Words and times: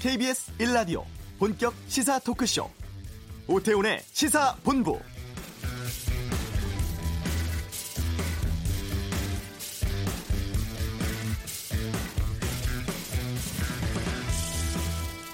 KBS 0.00 0.52
1라디오 0.56 1.04
본격 1.38 1.74
시사 1.86 2.18
토크쇼 2.20 2.70
오태훈의 3.46 4.00
시사본부 4.12 4.98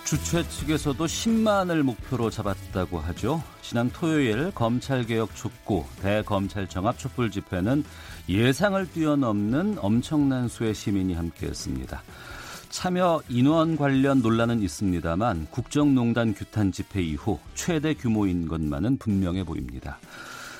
주최 0.04 0.48
측에서도 0.48 1.04
10만을 1.04 1.82
목표로 1.82 2.30
잡았다고 2.30 2.98
하죠. 2.98 3.42
지난 3.62 3.88
토요일 3.90 4.50
검찰개혁 4.52 5.36
촉구 5.36 5.84
대검찰청 6.02 6.88
앞 6.88 6.98
촛불 6.98 7.30
집회는 7.30 7.84
예상을 8.28 8.92
뛰어넘는 8.92 9.78
엄청난 9.80 10.48
수의 10.48 10.74
시민이 10.74 11.14
함께했습니다. 11.14 12.02
참여 12.76 13.22
인원 13.30 13.78
관련 13.78 14.20
논란은 14.20 14.60
있습니다만 14.60 15.46
국정농단 15.50 16.34
규탄 16.34 16.72
집회 16.72 17.00
이후 17.00 17.38
최대 17.54 17.94
규모인 17.94 18.46
것만은 18.48 18.98
분명해 18.98 19.44
보입니다. 19.44 19.98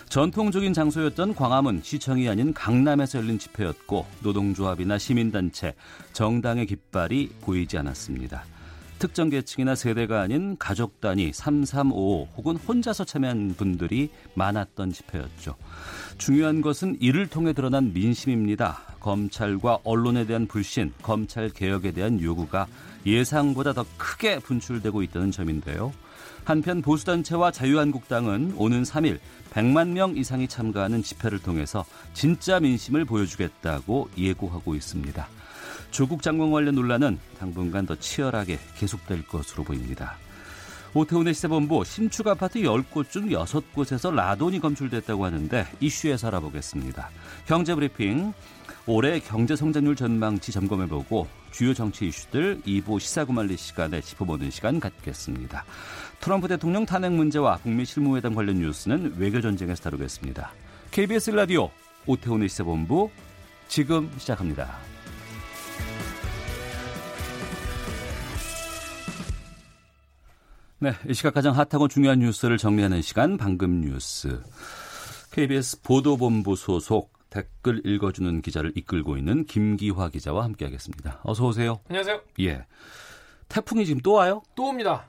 전통적인 0.08 0.72
장소였던 0.72 1.34
광화문 1.34 1.82
시청이 1.82 2.26
아닌 2.30 2.54
강남에서 2.54 3.18
열린 3.18 3.38
집회였고 3.38 4.06
노동조합이나 4.22 4.96
시민단체, 4.96 5.74
정당의 6.14 6.64
깃발이 6.64 7.32
보이지 7.42 7.76
않았습니다. 7.76 8.46
특정 8.98 9.28
계층이나 9.28 9.74
세대가 9.74 10.22
아닌 10.22 10.56
가족 10.58 11.00
단위 11.00 11.32
335 11.32 12.28
혹은 12.36 12.56
혼자서 12.56 13.04
참여한 13.04 13.54
분들이 13.56 14.10
많았던 14.34 14.92
집회였죠. 14.92 15.54
중요한 16.18 16.62
것은 16.62 16.96
이를 17.00 17.26
통해 17.26 17.52
드러난 17.52 17.92
민심입니다. 17.92 18.80
검찰과 19.00 19.80
언론에 19.84 20.26
대한 20.26 20.46
불신, 20.46 20.92
검찰 21.02 21.50
개혁에 21.50 21.92
대한 21.92 22.20
요구가 22.20 22.66
예상보다 23.04 23.74
더 23.74 23.84
크게 23.98 24.38
분출되고 24.38 25.02
있다는 25.02 25.30
점인데요. 25.30 25.92
한편 26.44 26.80
보수단체와 26.80 27.50
자유한국당은 27.50 28.54
오는 28.56 28.82
3일 28.82 29.18
100만 29.52 29.88
명 29.88 30.16
이상이 30.16 30.48
참가하는 30.48 31.02
집회를 31.02 31.40
통해서 31.40 31.84
진짜 32.14 32.60
민심을 32.60 33.04
보여주겠다고 33.04 34.10
예고하고 34.16 34.74
있습니다. 34.74 35.28
조국 35.96 36.20
장관 36.20 36.50
관련 36.50 36.74
논란은 36.74 37.18
당분간 37.40 37.86
더 37.86 37.96
치열하게 37.96 38.58
계속될 38.76 39.26
것으로 39.26 39.64
보입니다. 39.64 40.18
오태훈의 40.92 41.32
시세본부 41.32 41.84
신축 41.84 42.28
아파트 42.28 42.58
10곳 42.58 43.08
중 43.08 43.30
6곳에서 43.30 44.14
라돈이 44.14 44.60
검출됐다고 44.60 45.24
하는데 45.24 45.66
이슈에서 45.80 46.26
알아보겠습니다. 46.26 47.08
경제브리핑 47.46 48.34
올해 48.86 49.20
경제성장률 49.20 49.96
전망치 49.96 50.52
점검해보고 50.52 51.28
주요 51.50 51.72
정치 51.72 52.08
이슈들 52.08 52.60
2부 52.66 53.00
시사구말리 53.00 53.56
시간에 53.56 54.02
짚어보는 54.02 54.50
시간 54.50 54.78
갖겠습니다. 54.78 55.64
트럼프 56.20 56.46
대통령 56.46 56.84
탄핵 56.84 57.12
문제와 57.12 57.56
북미 57.62 57.86
실무회담 57.86 58.34
관련 58.34 58.58
뉴스는 58.58 59.14
외교 59.16 59.40
전쟁에서 59.40 59.84
다루겠습니다. 59.84 60.52
KBS 60.90 61.30
라디오 61.30 61.70
오태훈의 62.04 62.50
시사본부 62.50 63.08
지금 63.68 64.10
시작합니다. 64.18 64.95
네, 70.78 70.92
이 71.08 71.14
시각 71.14 71.32
가장 71.32 71.54
핫하고 71.56 71.88
중요한 71.88 72.18
뉴스를 72.18 72.58
정리하는 72.58 73.00
시간 73.00 73.38
방금 73.38 73.80
뉴스. 73.80 74.42
KBS 75.32 75.80
보도본부 75.80 76.54
소속 76.54 77.14
댓글 77.30 77.80
읽어주는 77.86 78.42
기자를 78.42 78.72
이끌고 78.76 79.16
있는 79.16 79.46
김기화 79.46 80.10
기자와 80.10 80.44
함께하겠습니다. 80.44 81.20
어서 81.24 81.46
오세요. 81.46 81.80
안녕하세요. 81.88 82.20
예. 82.40 82.66
태풍이 83.48 83.86
지금 83.86 84.02
또 84.02 84.12
와요? 84.12 84.42
또 84.54 84.68
옵니다. 84.68 85.08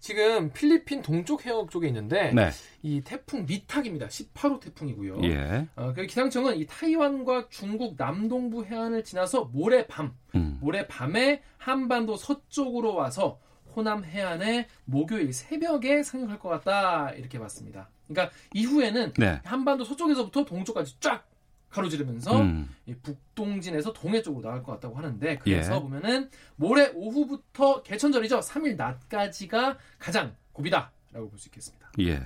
지금 0.00 0.52
필리핀 0.52 1.00
동쪽 1.00 1.46
해역 1.46 1.70
쪽에 1.70 1.86
있는데 1.88 2.32
네. 2.32 2.50
이 2.82 3.00
태풍 3.00 3.46
미탁입니다. 3.46 4.08
18호 4.08 4.60
태풍이고요. 4.60 5.22
예. 5.24 5.66
어, 5.76 5.94
그 5.94 6.04
기상청은 6.04 6.58
이 6.58 6.66
타이완과 6.66 7.48
중국 7.48 7.94
남동부 7.96 8.66
해안을 8.66 9.02
지나서 9.02 9.46
모레 9.46 9.86
밤, 9.86 10.14
음. 10.34 10.58
모레 10.60 10.86
밤에 10.88 11.42
한반도 11.56 12.16
서쪽으로 12.16 12.94
와서 12.94 13.40
호남 13.76 14.04
해안에 14.04 14.66
목요일 14.86 15.32
새벽에 15.34 16.02
상륙할 16.02 16.38
것 16.38 16.48
같다 16.48 17.10
이렇게 17.10 17.38
봤습니다. 17.38 17.88
그러니까 18.08 18.34
이후에는 18.54 19.12
네. 19.18 19.40
한반도 19.44 19.84
서쪽에서부터 19.84 20.46
동쪽까지 20.46 20.96
쫙 21.00 21.26
가로지르면서 21.68 22.40
음. 22.40 22.74
이 22.86 22.94
북동진에서 22.94 23.92
동해 23.92 24.22
쪽으로 24.22 24.42
나갈 24.42 24.62
것 24.62 24.72
같다고 24.72 24.96
하는데 24.96 25.36
그래서 25.38 25.76
예. 25.76 25.80
보면은 25.80 26.30
모레 26.56 26.92
오후부터 26.94 27.82
개천절이죠. 27.82 28.40
3일 28.40 28.76
낮까지가 28.76 29.76
가장 29.98 30.34
고비다 30.52 30.90
라고 31.12 31.28
볼 31.28 31.38
수 31.38 31.48
있겠습니다. 31.48 31.90
예. 32.00 32.22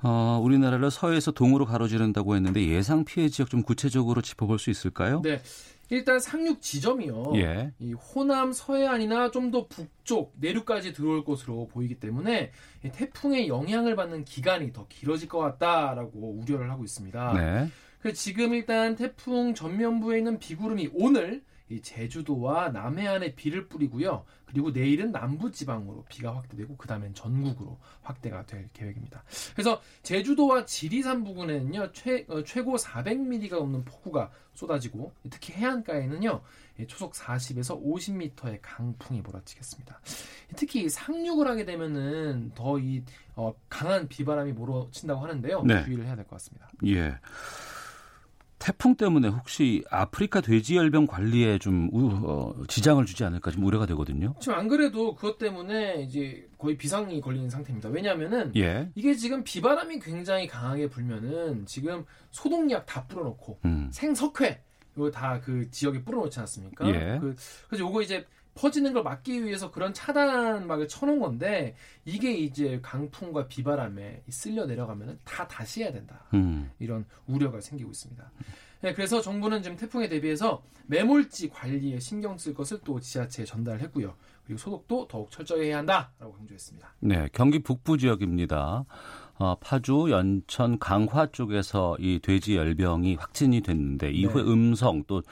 어, 0.00 0.38
우리나라를 0.40 0.92
서해에서 0.92 1.32
동으로 1.32 1.66
가로지른다고 1.66 2.36
했는데 2.36 2.64
예상 2.68 3.04
피해 3.04 3.28
지역 3.28 3.50
좀 3.50 3.62
구체적으로 3.64 4.22
짚어볼 4.22 4.60
수 4.60 4.70
있을까요? 4.70 5.22
네. 5.22 5.42
일단 5.90 6.20
상륙 6.20 6.60
지점이요. 6.60 7.32
예. 7.36 7.72
이 7.78 7.92
호남 7.92 8.52
서해안이나 8.52 9.30
좀 9.30 9.48
더 9.50 9.66
북쪽 9.66 10.34
내륙까지 10.38 10.92
들어올 10.92 11.24
것으로 11.24 11.68
보이기 11.68 11.94
때문에 11.98 12.50
이 12.84 12.90
태풍의 12.90 13.48
영향을 13.48 13.96
받는 13.96 14.26
기간이 14.26 14.74
더 14.74 14.86
길어질 14.88 15.26
것 15.28 15.38
같다라고 15.38 16.38
우려를 16.42 16.70
하고 16.70 16.84
있습니다. 16.84 17.32
네. 17.32 17.68
그 18.00 18.12
지금 18.12 18.52
일단 18.52 18.94
태풍 18.94 19.54
전면부에 19.54 20.18
있는 20.18 20.38
비구름이 20.38 20.90
오늘 20.92 21.42
이 21.70 21.80
제주도와 21.80 22.68
남해안에 22.70 23.34
비를 23.34 23.68
뿌리고요. 23.68 24.24
그리고 24.48 24.70
내일은 24.70 25.12
남부 25.12 25.52
지방으로 25.52 26.04
비가 26.08 26.34
확대되고 26.34 26.76
그 26.78 26.88
다음엔 26.88 27.12
전국으로 27.12 27.78
확대가 28.02 28.46
될 28.46 28.66
계획입니다. 28.72 29.22
그래서 29.52 29.82
제주도와 30.02 30.64
지리산 30.64 31.22
부근에는요 31.22 31.92
최, 31.92 32.24
어, 32.28 32.42
최고 32.44 32.76
400mm가 32.76 33.58
넘는 33.58 33.84
폭우가 33.84 34.30
쏟아지고 34.54 35.12
특히 35.28 35.52
해안가에는요 35.52 36.40
예, 36.80 36.86
초속 36.86 37.12
40에서 37.12 37.78
50m의 37.84 38.58
강풍이 38.62 39.20
몰아치겠습니다. 39.20 40.00
특히 40.56 40.84
이 40.84 40.88
상륙을 40.88 41.46
하게 41.46 41.64
되면은 41.66 42.52
더이 42.54 43.02
어, 43.36 43.52
강한 43.68 44.08
비바람이 44.08 44.52
몰아친다고 44.52 45.20
하는데요. 45.20 45.62
네. 45.64 45.84
주의를 45.84 46.06
해야 46.06 46.16
될 46.16 46.24
것 46.24 46.30
같습니다. 46.36 46.70
예. 46.86 47.18
태풍 48.58 48.96
때문에 48.96 49.28
혹시 49.28 49.84
아프리카 49.90 50.40
돼지열병 50.40 51.06
관리에 51.06 51.58
좀 51.58 51.88
우, 51.92 52.10
어, 52.24 52.54
지장을 52.66 53.04
주지 53.06 53.24
않을까 53.24 53.50
좀 53.50 53.64
우려가 53.64 53.86
되거든요. 53.86 54.34
지금 54.40 54.58
안 54.58 54.68
그래도 54.68 55.14
그것 55.14 55.38
때문에 55.38 56.02
이제 56.02 56.48
거의 56.58 56.76
비상이 56.76 57.20
걸리는 57.20 57.48
상태입니다. 57.50 57.88
왜냐하면은 57.88 58.52
예. 58.56 58.90
이게 58.94 59.14
지금 59.14 59.44
비바람이 59.44 60.00
굉장히 60.00 60.46
강하게 60.46 60.88
불면은 60.88 61.66
지금 61.66 62.04
소독약 62.30 62.86
다 62.86 63.06
뿌려놓고 63.06 63.60
음. 63.64 63.88
생석회 63.92 64.62
이거 64.96 65.10
다 65.10 65.40
그 65.40 65.70
지역에 65.70 66.02
뿌려놓지 66.02 66.40
않았습니까? 66.40 66.88
예. 66.88 67.18
그, 67.20 67.36
그래서 67.68 67.84
요거 67.84 68.02
이제 68.02 68.26
퍼지는 68.58 68.92
걸 68.92 69.04
막기 69.04 69.44
위해서 69.44 69.70
그런 69.70 69.94
차단막을 69.94 70.88
쳐놓은 70.88 71.20
건데 71.20 71.76
이게 72.04 72.32
이제 72.32 72.80
강풍과 72.82 73.46
비바람에 73.46 74.24
쓸려 74.28 74.66
내려가면은 74.66 75.20
다 75.24 75.46
다시 75.46 75.84
해야 75.84 75.92
된다. 75.92 76.24
음. 76.34 76.70
이런 76.80 77.06
우려가 77.28 77.60
생기고 77.60 77.90
있습니다. 77.90 78.32
네, 78.80 78.94
그래서 78.94 79.20
정부는 79.20 79.62
지금 79.62 79.76
태풍에 79.76 80.08
대비해서 80.08 80.62
매몰지 80.86 81.50
관리에 81.50 82.00
신경 82.00 82.36
쓸 82.36 82.52
것을 82.54 82.80
또 82.84 82.98
지자체에 82.98 83.44
전달했고요. 83.44 84.14
그리고 84.44 84.58
소독도 84.58 85.06
더욱 85.08 85.30
철저히 85.30 85.66
해야 85.66 85.78
한다라고 85.78 86.32
강조했습니다. 86.32 86.94
네, 87.00 87.28
경기 87.32 87.60
북부 87.60 87.96
지역입니다. 87.98 88.84
어, 89.38 89.56
파주, 89.60 90.08
연천, 90.10 90.78
강화 90.78 91.26
쪽에서 91.26 91.96
이 92.00 92.18
돼지 92.20 92.56
열병이 92.56 93.14
확진이 93.14 93.60
됐는데 93.60 94.10
이후에 94.10 94.42
네. 94.42 94.50
음성 94.50 95.04
또 95.06 95.22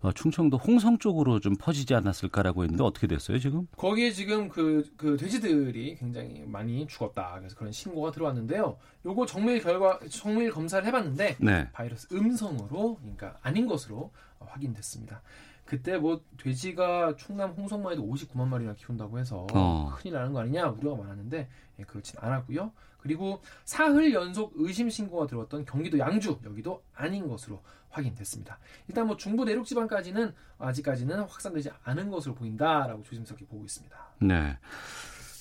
어, 0.00 0.12
충청도 0.12 0.56
홍성 0.56 0.98
쪽으로 0.98 1.40
좀 1.40 1.54
퍼지지 1.56 1.94
않았을까라고 1.94 2.64
했는데 2.64 2.82
어떻게 2.82 3.06
됐어요 3.06 3.38
지금? 3.38 3.66
거기에 3.76 4.12
지금 4.12 4.48
그, 4.48 4.90
그 4.96 5.16
돼지들이 5.16 5.96
굉장히 5.96 6.42
많이 6.46 6.86
죽었다. 6.86 7.36
그래서 7.38 7.54
그런 7.56 7.70
신고가 7.70 8.12
들어왔는데요. 8.12 8.78
요거 9.04 9.26
정밀 9.26 9.60
결과, 9.60 9.98
정밀 10.08 10.50
검사를 10.50 10.86
해봤는데 10.86 11.36
네. 11.40 11.68
바이러스 11.72 12.08
음성으로, 12.12 12.96
그러니까 12.96 13.38
아닌 13.42 13.66
것으로 13.66 14.10
확인됐습니다. 14.38 15.22
그때 15.70 15.98
뭐 15.98 16.20
돼지가 16.36 17.14
충남 17.14 17.52
홍성만 17.52 17.92
해도 17.92 18.04
59만 18.04 18.48
마리나 18.48 18.74
키운다고 18.74 19.20
해서 19.20 19.46
어. 19.54 19.94
큰일 19.96 20.14
나는 20.14 20.32
거 20.32 20.40
아니냐 20.40 20.66
우려가 20.66 21.04
많았는데 21.04 21.48
예, 21.78 21.82
그렇진 21.84 22.18
않았고요. 22.18 22.72
그리고 22.98 23.40
사흘 23.64 24.12
연속 24.12 24.52
의심 24.56 24.90
신고가 24.90 25.28
들어왔던 25.28 25.66
경기도 25.66 26.00
양주 26.00 26.40
여기도 26.44 26.82
아닌 26.92 27.28
것으로 27.28 27.62
확인됐습니다. 27.88 28.58
일단 28.88 29.06
뭐 29.06 29.16
중부 29.16 29.44
내륙 29.44 29.64
지방까지는 29.64 30.34
아직까지는 30.58 31.20
확산되지 31.20 31.70
않은 31.84 32.10
것으로 32.10 32.34
보인다라고 32.34 33.04
조심스럽게 33.04 33.46
보고 33.46 33.64
있습니다. 33.64 33.96
네. 34.22 34.58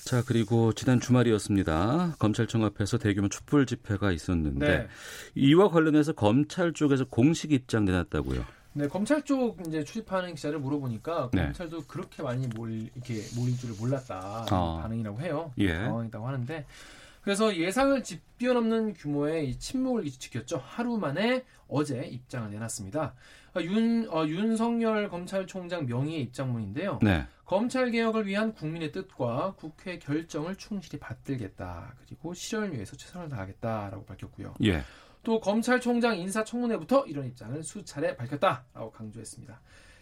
자 0.05 0.23
그리고 0.27 0.73
지난 0.73 0.99
주말이었습니다. 0.99 2.17
검찰청 2.19 2.63
앞에서 2.65 2.99
대규모 2.99 3.29
촛불 3.29 3.65
집회가 3.65 4.11
있었는데 4.11 4.67
네. 4.67 4.87
이와 5.33 5.69
관련해서 5.69 6.13
검찰 6.13 6.71
쪽에서 6.71 7.05
공식 7.05 7.51
입장 7.51 7.85
내놨다고요. 7.85 8.58
네, 8.79 8.87
검찰 8.87 9.21
쪽 9.23 9.59
이제 9.67 9.83
출입하는 9.83 10.35
기자를 10.35 10.57
물어보니까 10.59 11.31
네. 11.33 11.43
검찰도 11.43 11.83
그렇게 11.85 12.23
많이 12.23 12.47
몰 12.47 12.71
이렇게 12.71 13.21
모일 13.35 13.57
줄을 13.57 13.75
몰랐다 13.77 14.45
어. 14.49 14.79
반응이라고 14.81 15.19
해요. 15.19 15.51
예. 15.57 15.73
당황했다고 15.73 16.25
하는데 16.25 16.65
그래서 17.21 17.53
예상을 17.53 18.01
뒷뛰어넘는 18.01 18.93
규모의 18.93 19.49
이 19.49 19.59
침묵을 19.59 20.05
지켰죠. 20.09 20.63
하루 20.65 20.97
만에 20.97 21.43
어제 21.67 22.03
입장을 22.03 22.49
내놨습니다. 22.51 23.13
어, 23.57 23.61
윤 23.61 24.07
어, 24.09 24.25
윤석열 24.25 25.09
검찰총장 25.09 25.85
명의의 25.85 26.21
입장문인데요. 26.21 26.99
네. 27.01 27.25
검찰 27.43 27.91
개혁을 27.91 28.27
위한 28.27 28.53
국민의 28.53 28.93
뜻과 28.93 29.55
국회 29.57 29.99
결정을 29.99 30.55
충실히 30.55 30.99
받들겠다. 30.99 31.95
그리고 32.05 32.33
실현을 32.33 32.73
위해서 32.73 32.95
최선을 32.95 33.27
다하겠다라고 33.27 34.05
밝혔고요. 34.05 34.53
예. 34.63 34.83
또 35.23 35.39
검찰총장 35.39 36.17
인사청문회부터 36.17 37.05
이런 37.07 37.25
입장을 37.27 37.61
수차례 37.63 38.15
밝혔다라고 38.15 38.91
강조했습니다. 38.91 39.59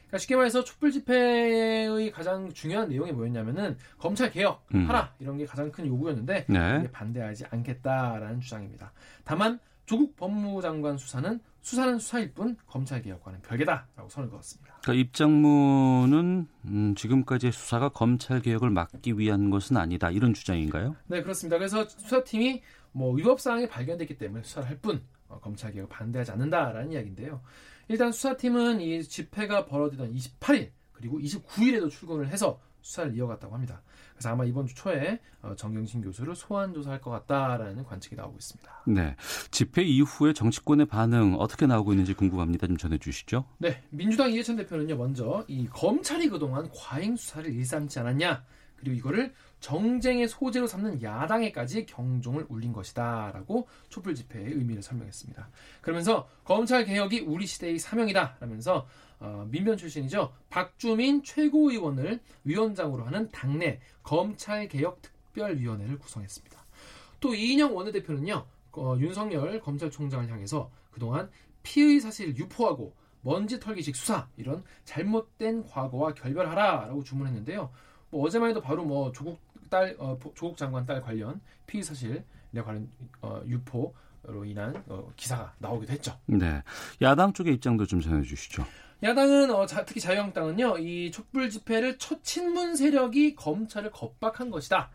그러니까 0.07 0.17
쉽게 0.19 0.35
말해서 0.35 0.63
촛불 0.63 0.91
집회의 0.91 2.11
가장 2.11 2.51
중요한 2.53 2.87
내용이 2.89 3.11
뭐였냐면은 3.11 3.77
검찰 3.97 4.31
개혁 4.31 4.65
음. 4.73 4.87
하라 4.87 5.13
이런 5.19 5.37
게 5.37 5.45
가장 5.45 5.71
큰 5.71 5.85
요구였는데 5.85 6.45
네. 6.47 6.91
반대하지 6.91 7.45
않겠다라는 7.49 8.39
주장입니다. 8.39 8.93
다만 9.25 9.59
조국 9.85 10.15
법무장관 10.15 10.97
수사는 10.97 11.39
수사는 11.61 11.99
수사일 11.99 12.33
뿐 12.33 12.55
검찰 12.65 13.01
개혁과는 13.01 13.41
별개다라고 13.41 14.07
선을 14.07 14.29
그었습니다. 14.29 14.79
그러니까 14.83 15.01
입장문은 15.01 16.47
음, 16.65 16.95
지금까지의 16.95 17.51
수사가 17.51 17.89
검찰 17.89 18.41
개혁을 18.41 18.69
막기 18.69 19.19
위한 19.19 19.49
것은 19.49 19.75
아니다 19.75 20.09
이런 20.09 20.33
주장인가요? 20.33 20.95
네 21.07 21.21
그렇습니다. 21.21 21.57
그래서 21.57 21.85
수사팀이 21.85 22.61
뭐 22.97 23.13
위법 23.13 23.39
사항이 23.39 23.67
발견됐기 23.67 24.17
때문에 24.17 24.43
수사를 24.43 24.67
할뿐 24.67 25.03
어, 25.27 25.39
검찰 25.39 25.71
개혁 25.71 25.87
반대하지 25.89 26.31
않는다라는 26.31 26.91
이야기인데요. 26.91 27.41
일단 27.87 28.11
수사팀은 28.11 28.81
이 28.81 29.03
집회가 29.03 29.65
벌어지던 29.65 30.13
28일 30.15 30.71
그리고 30.93 31.19
29일에도 31.19 31.91
출근을 31.91 32.27
해서 32.27 32.59
수사를 32.81 33.15
이어갔다고 33.15 33.53
합니다. 33.53 33.81
그래서 34.13 34.29
아마 34.29 34.45
이번 34.45 34.65
주 34.65 34.73
초에 34.73 35.19
어, 35.43 35.53
정경심 35.55 36.01
교수를 36.01 36.35
소환 36.35 36.73
조사할 36.73 36.99
것 36.99 37.11
같다라는 37.11 37.83
관측이 37.83 38.15
나오고 38.15 38.35
있습니다. 38.37 38.83
네. 38.87 39.15
집회 39.51 39.83
이후에 39.83 40.33
정치권의 40.33 40.87
반응 40.87 41.35
어떻게 41.35 41.67
나오고 41.67 41.93
있는지 41.93 42.15
궁금합니다. 42.15 42.65
좀 42.65 42.77
전해 42.77 42.97
주시죠. 42.97 43.45
네, 43.59 43.83
민주당 43.91 44.31
이해찬 44.31 44.55
대표는요, 44.55 44.95
먼저 44.95 45.45
이 45.47 45.67
검찰이 45.67 46.29
그동안 46.29 46.67
과잉 46.73 47.15
수사를 47.15 47.53
일삼지 47.53 47.99
않았냐, 47.99 48.43
그리고 48.77 48.95
이거를 48.95 49.33
정쟁의 49.59 50.27
소재로 50.27 50.67
삼는 50.67 51.01
야당에까지 51.01 51.85
경종을 51.85 52.45
울린 52.49 52.71
것이다라고 52.73 53.67
촛불 53.89 54.15
집회의 54.15 54.53
의미를 54.53 54.81
설명했습니다. 54.81 55.49
그러면서 55.81 56.29
검찰 56.43 56.85
개혁이 56.85 57.21
우리 57.21 57.45
시대의 57.45 57.79
사명이다 57.79 58.37
라면서 58.39 58.87
어, 59.19 59.47
민변 59.49 59.77
출신이죠 59.77 60.31
박주민 60.49 61.23
최고위원을 61.23 62.19
위원장으로 62.43 63.03
하는 63.05 63.29
당내 63.31 63.79
검찰 64.03 64.67
개혁 64.67 65.01
특별위원회를 65.01 65.97
구성했습니다. 65.97 66.57
또 67.19 67.33
이인영 67.33 67.75
원내대표는요 67.75 68.45
어, 68.73 68.95
윤석열 68.99 69.59
검찰총장을 69.59 70.29
향해서 70.29 70.69
그동안 70.91 71.29
피의 71.63 71.99
사실을 71.99 72.37
유포하고 72.37 72.93
먼지 73.21 73.59
털기식 73.59 73.95
수사 73.95 74.27
이런 74.37 74.63
잘못된 74.85 75.65
과거와 75.65 76.13
결별하라라고 76.13 77.03
주문했는데요. 77.03 77.71
뭐 78.09 78.25
어제만 78.25 78.49
해도 78.49 78.61
바로 78.61 78.83
뭐 78.83 79.11
조국 79.11 79.39
딸 79.69 79.95
어, 79.99 80.17
조국 80.35 80.57
장관 80.57 80.85
딸 80.85 81.01
관련 81.01 81.41
피의 81.65 81.83
사실에 81.83 82.23
관련 82.53 82.89
어, 83.21 83.41
유포로 83.45 84.45
인한 84.45 84.83
어, 84.87 85.11
기사가 85.15 85.53
나오기도 85.59 85.93
했죠. 85.93 86.17
네. 86.25 86.63
야당 87.01 87.33
쪽의 87.33 87.53
입장도 87.55 87.85
좀 87.85 87.99
전해 87.99 88.23
주시죠. 88.23 88.65
야당은 89.03 89.51
어, 89.51 89.65
자, 89.65 89.85
특히 89.85 90.01
자유한국당은요 90.01 90.79
이 90.79 91.11
촛불 91.11 91.49
집회를 91.49 91.97
첫 91.97 92.23
친문 92.23 92.75
세력이 92.75 93.35
검찰을 93.35 93.91
겁박한 93.91 94.49
것이다. 94.49 94.89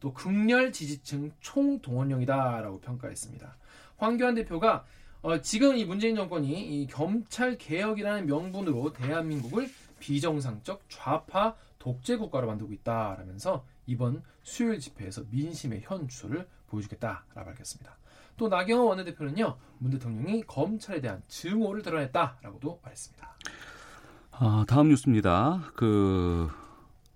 또 0.00 0.12
극렬 0.12 0.72
지지층 0.72 1.30
총동원령이다라고 1.40 2.80
평가했습니다. 2.80 3.56
황교안 3.98 4.34
대표가 4.34 4.84
어, 5.22 5.40
지금 5.40 5.76
이 5.76 5.84
문재인 5.84 6.16
정권이 6.16 6.82
이 6.82 6.86
검찰 6.88 7.56
개혁이라는 7.56 8.26
명분으로 8.26 8.92
대한민국을 8.92 9.70
비정상적 10.00 10.82
좌파 10.88 11.54
독재 11.82 12.16
국가로 12.16 12.46
만들고 12.46 12.72
있다라면서 12.74 13.64
이번 13.86 14.22
수요일 14.44 14.78
집회에서 14.78 15.24
민심의 15.30 15.80
현 15.82 16.06
주소를 16.06 16.46
보여주겠다라고 16.68 17.44
밝혔습니다. 17.44 17.98
또 18.36 18.48
나경원 18.48 18.86
원내대표는요 18.86 19.56
문 19.78 19.90
대통령이 19.90 20.42
검찰에 20.42 21.00
대한 21.00 21.22
증오를 21.26 21.82
드러냈다라고도 21.82 22.78
말했습니다. 22.84 23.36
아, 24.30 24.64
다음 24.68 24.90
뉴스입니다. 24.90 25.72
그 25.74 26.48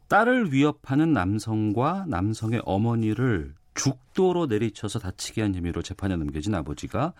딸을 0.09 0.53
위협하는 0.53 1.12
남성과 1.12 2.07
남성의 2.09 2.62
어머니를 2.65 3.55
죽도로 3.76 4.46
내리쳐서 4.46 4.99
다치게 4.99 5.43
한 5.43 5.55
혐의로 5.55 5.82
재판에 5.82 6.17
넘겨진 6.17 6.55
아버지가 6.55 7.12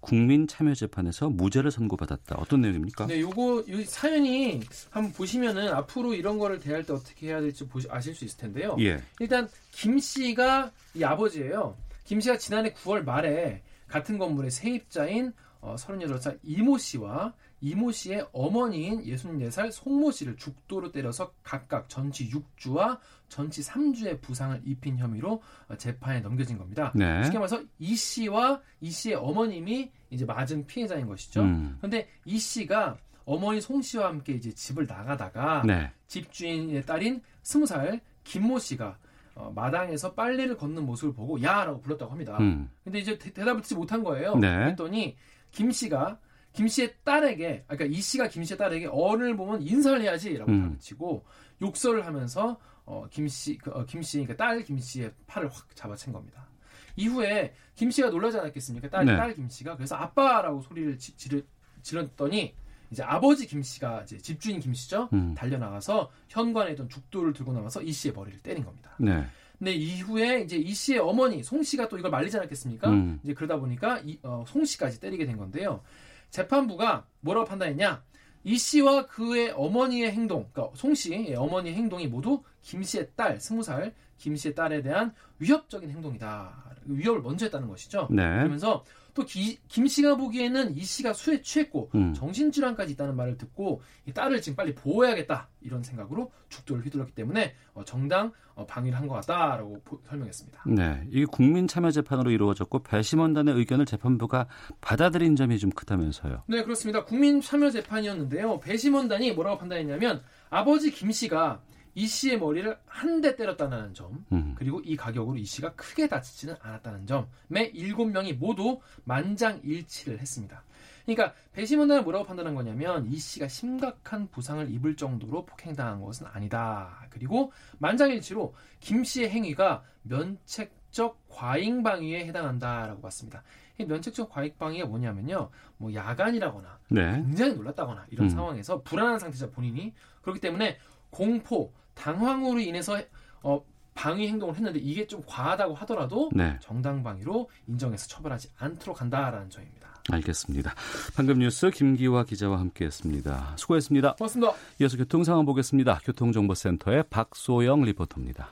국민참여재판에서 0.00 1.28
무죄를 1.30 1.70
선고받았다. 1.70 2.36
어떤 2.38 2.62
내용입니까? 2.62 3.06
네, 3.06 3.20
요거 3.20 3.64
이 3.68 3.84
사연이 3.84 4.60
한번 4.90 5.12
보시면은 5.12 5.68
앞으로 5.68 6.14
이런 6.14 6.38
거를 6.38 6.58
대할 6.58 6.84
때 6.84 6.92
어떻게 6.92 7.28
해야 7.28 7.40
될지 7.40 7.66
보시, 7.66 7.86
아실 7.90 8.14
수 8.14 8.24
있을 8.24 8.38
텐데요. 8.38 8.76
예. 8.80 9.00
일단 9.20 9.48
김 9.70 9.98
씨가 9.98 10.72
이 10.94 11.04
아버지예요. 11.04 11.76
김 12.04 12.20
씨가 12.20 12.38
지난해 12.38 12.72
9월 12.72 13.04
말에 13.04 13.62
같은 13.86 14.18
건물의 14.18 14.50
세입자인 14.50 15.32
어, 15.60 15.74
38살 15.76 16.38
이모 16.42 16.78
씨와 16.78 17.34
이모 17.60 17.90
씨의 17.90 18.26
어머니인 18.32 19.02
64살 19.04 19.72
송모 19.72 20.12
씨를 20.12 20.36
죽도로 20.36 20.92
때려서 20.92 21.32
각각 21.42 21.88
전치 21.88 22.30
6주와 22.30 22.98
전치 23.28 23.62
3주의 23.62 24.20
부상을 24.20 24.62
입힌 24.64 24.98
혐의로 24.98 25.42
어, 25.68 25.76
재판에 25.76 26.20
넘겨진 26.20 26.58
겁니다. 26.58 26.92
네. 26.94 27.22
쉽게 27.24 27.38
말해서 27.38 27.62
이 27.78 27.94
씨와 27.94 28.60
이 28.80 28.90
씨의 28.90 29.16
어머님이 29.16 29.90
이제 30.10 30.24
맞은 30.24 30.66
피해자인 30.66 31.06
것이죠. 31.06 31.42
음. 31.42 31.78
근데 31.80 32.08
이 32.24 32.38
씨가 32.38 32.96
어머니 33.24 33.60
송 33.60 33.82
씨와 33.82 34.06
함께 34.06 34.32
이제 34.34 34.52
집을 34.52 34.86
나가다가 34.86 35.62
네. 35.66 35.90
집주인의 36.06 36.86
딸인 36.86 37.22
20살 37.42 38.00
김모 38.24 38.58
씨가 38.58 38.96
어, 39.34 39.52
마당에서 39.54 40.14
빨래를 40.14 40.56
걷는 40.56 40.84
모습을 40.84 41.14
보고 41.14 41.40
야라고 41.40 41.80
불렀다고 41.80 42.10
합니다. 42.10 42.38
음. 42.40 42.70
근데 42.82 42.98
이제 42.98 43.18
대, 43.18 43.32
답을 43.32 43.60
듣지 43.62 43.74
못한 43.74 44.02
거예요. 44.02 44.34
네. 44.36 44.50
그랬더니 44.56 45.16
김 45.52 45.70
씨가 45.70 46.18
김 46.58 46.66
씨의 46.66 46.92
딸에게 47.04 47.66
아, 47.68 47.76
그러니까 47.76 47.96
이 47.96 48.00
씨가 48.00 48.26
김 48.26 48.42
씨의 48.42 48.58
딸에게 48.58 48.86
어른을 48.86 49.36
보면 49.36 49.62
인사를 49.62 50.02
해야지라고 50.02 50.50
음. 50.50 50.62
다그치고 50.62 51.24
욕설을 51.62 52.04
하면서 52.04 52.58
어, 52.84 53.06
김 53.10 53.28
씨, 53.28 53.56
그, 53.58 53.70
어, 53.70 53.84
김 53.84 54.02
씨, 54.02 54.18
그러니까 54.18 54.36
딸 54.44 54.64
김 54.64 54.76
씨의 54.76 55.12
팔을 55.28 55.48
확 55.52 55.68
잡아챈 55.76 56.12
겁니다. 56.12 56.48
이후에 56.96 57.54
김 57.76 57.92
씨가 57.92 58.10
놀라지 58.10 58.38
않았겠습니까? 58.38 58.88
딸, 58.88 59.04
네. 59.04 59.16
딸김 59.16 59.48
씨가 59.48 59.76
그래서 59.76 59.94
아빠라고 59.94 60.60
소리를 60.62 60.98
지, 60.98 61.16
지르, 61.16 61.44
질렀더니 61.82 62.56
이제 62.90 63.04
아버지 63.04 63.46
김 63.46 63.62
씨가 63.62 64.02
이제 64.02 64.18
집주인 64.18 64.58
김 64.58 64.74
씨죠 64.74 65.10
음. 65.12 65.34
달려 65.36 65.58
나가서 65.58 66.10
현관에 66.28 66.72
있던 66.72 66.88
죽도를 66.88 67.34
들고 67.34 67.52
나와서 67.52 67.80
이 67.82 67.92
씨의 67.92 68.14
머리를 68.14 68.40
때린 68.40 68.64
겁니다. 68.64 68.96
네. 68.98 69.24
근데 69.58 69.74
이후에 69.74 70.40
이제 70.40 70.56
이 70.56 70.74
씨의 70.74 70.98
어머니 70.98 71.44
송 71.44 71.62
씨가 71.62 71.88
또 71.88 71.98
이걸 71.98 72.10
말리지 72.10 72.36
않았겠습니까? 72.36 72.90
음. 72.90 73.20
이제 73.22 73.32
그러다 73.32 73.60
보니까 73.60 74.00
이, 74.00 74.18
어, 74.24 74.44
송 74.48 74.64
씨까지 74.64 74.98
때리게 74.98 75.24
된 75.24 75.36
건데요. 75.36 75.82
재판부가 76.30 77.06
뭐라고 77.20 77.46
판단했냐? 77.46 78.02
이 78.44 78.56
씨와 78.56 79.06
그의 79.06 79.50
어머니의 79.50 80.12
행동, 80.12 80.48
그러니까 80.52 80.76
송 80.76 80.94
씨의 80.94 81.34
어머니의 81.34 81.74
행동이 81.74 82.06
모두 82.06 82.42
김 82.62 82.82
씨의 82.82 83.10
딸, 83.16 83.40
스무 83.40 83.62
살 83.62 83.92
김 84.18 84.36
씨의 84.36 84.54
딸에 84.54 84.82
대한 84.82 85.14
위협적인 85.38 85.90
행동이다. 85.90 86.64
위협을 86.84 87.22
먼저 87.22 87.46
했다는 87.46 87.68
것이죠. 87.68 88.08
네. 88.10 88.22
그러면서 88.22 88.84
또김 89.22 89.86
씨가 89.86 90.16
보기에는 90.16 90.76
이 90.76 90.80
씨가 90.82 91.12
술에 91.12 91.42
취했고 91.42 91.90
음. 91.94 92.14
정신질환까지 92.14 92.92
있다는 92.92 93.16
말을 93.16 93.36
듣고 93.36 93.82
이 94.06 94.12
딸을 94.12 94.40
지금 94.40 94.56
빨리 94.56 94.74
보호해야겠다 94.74 95.48
이런 95.60 95.82
생각으로 95.82 96.30
죽도를 96.48 96.84
휘둘렀기 96.84 97.12
때문에 97.12 97.54
어, 97.74 97.84
정당 97.84 98.32
어, 98.54 98.66
방위를 98.66 98.98
한 98.98 99.08
것 99.08 99.14
같다라고 99.14 99.80
보- 99.84 100.00
설명했습니다. 100.08 100.62
네. 100.66 101.06
이게 101.10 101.24
국민 101.24 101.66
참여 101.66 101.90
재판으로 101.90 102.30
이루어졌고 102.30 102.82
배심원단의 102.82 103.54
의견을 103.54 103.86
재판부가 103.86 104.46
받아들인 104.80 105.34
점이 105.36 105.58
좀 105.58 105.70
크다면서요. 105.70 106.42
네 106.46 106.62
그렇습니다. 106.62 107.04
국민 107.04 107.40
참여 107.40 107.70
재판이었는데요. 107.70 108.60
배심원단이 108.60 109.32
뭐라고 109.32 109.58
판단했냐면 109.58 110.22
아버지 110.50 110.90
김 110.90 111.10
씨가 111.12 111.60
이 111.98 112.06
씨의 112.06 112.38
머리를 112.38 112.78
한 112.86 113.20
대 113.20 113.34
때렸다는 113.34 113.92
점 113.94 114.24
음. 114.30 114.54
그리고 114.56 114.80
이 114.84 114.96
가격으로 114.96 115.36
이 115.36 115.44
씨가 115.44 115.74
크게 115.74 116.06
다치지는 116.06 116.54
않았다는 116.60 117.06
점에 117.08 117.64
일곱 117.74 118.06
명이 118.06 118.34
모두 118.34 118.78
만장일치를 119.02 120.20
했습니다. 120.20 120.62
그러니까 121.04 121.34
배심원단은 121.52 122.04
뭐라고 122.04 122.24
판단한 122.24 122.54
거냐면 122.54 123.06
이 123.06 123.16
씨가 123.16 123.48
심각한 123.48 124.28
부상을 124.28 124.70
입을 124.70 124.94
정도로 124.94 125.44
폭행당한 125.46 126.00
것은 126.00 126.26
아니다. 126.26 127.04
그리고 127.10 127.50
만장일치로 127.78 128.54
김 128.78 129.02
씨의 129.02 129.30
행위가 129.30 129.82
면책적 130.02 131.18
과잉방위에 131.28 132.26
해당한다라고 132.26 133.00
봤습니다. 133.00 133.42
이 133.78 133.84
면책적 133.84 134.30
과잉방위가 134.30 134.86
뭐냐면요. 134.86 135.50
뭐 135.78 135.92
야간이라거나 135.92 136.78
네. 136.90 137.10
굉장히 137.12 137.54
놀랐다거나 137.54 138.06
이런 138.10 138.26
음. 138.26 138.30
상황에서 138.30 138.82
불안한 138.82 139.18
상태죠 139.18 139.50
본인이 139.50 139.92
그렇기 140.22 140.40
때문에 140.40 140.78
공포, 141.10 141.72
당황으로 141.98 142.60
인해서 142.60 142.98
어, 143.42 143.62
방위 143.94 144.28
행동을 144.28 144.54
했는데 144.54 144.78
이게 144.78 145.06
좀 145.06 145.22
과하다고 145.26 145.74
하더라도 145.74 146.30
네. 146.32 146.56
정당 146.60 147.02
방위로 147.02 147.50
인정해서 147.66 148.06
처벌하지 148.06 148.50
않도록 148.56 149.00
한다라는 149.00 149.50
점입니다. 149.50 149.88
알겠습니다. 150.10 150.74
방금 151.16 151.38
뉴스 151.40 151.70
김기화 151.70 152.24
기자와 152.24 152.60
함께했습니다. 152.60 153.56
수고했습니다. 153.58 154.14
고맙습니다. 154.14 154.52
이어서 154.80 154.96
교통 154.96 155.24
상황 155.24 155.44
보겠습니다. 155.44 156.00
교통정보센터의 156.04 157.04
박소영 157.10 157.82
리포터입니다. 157.82 158.50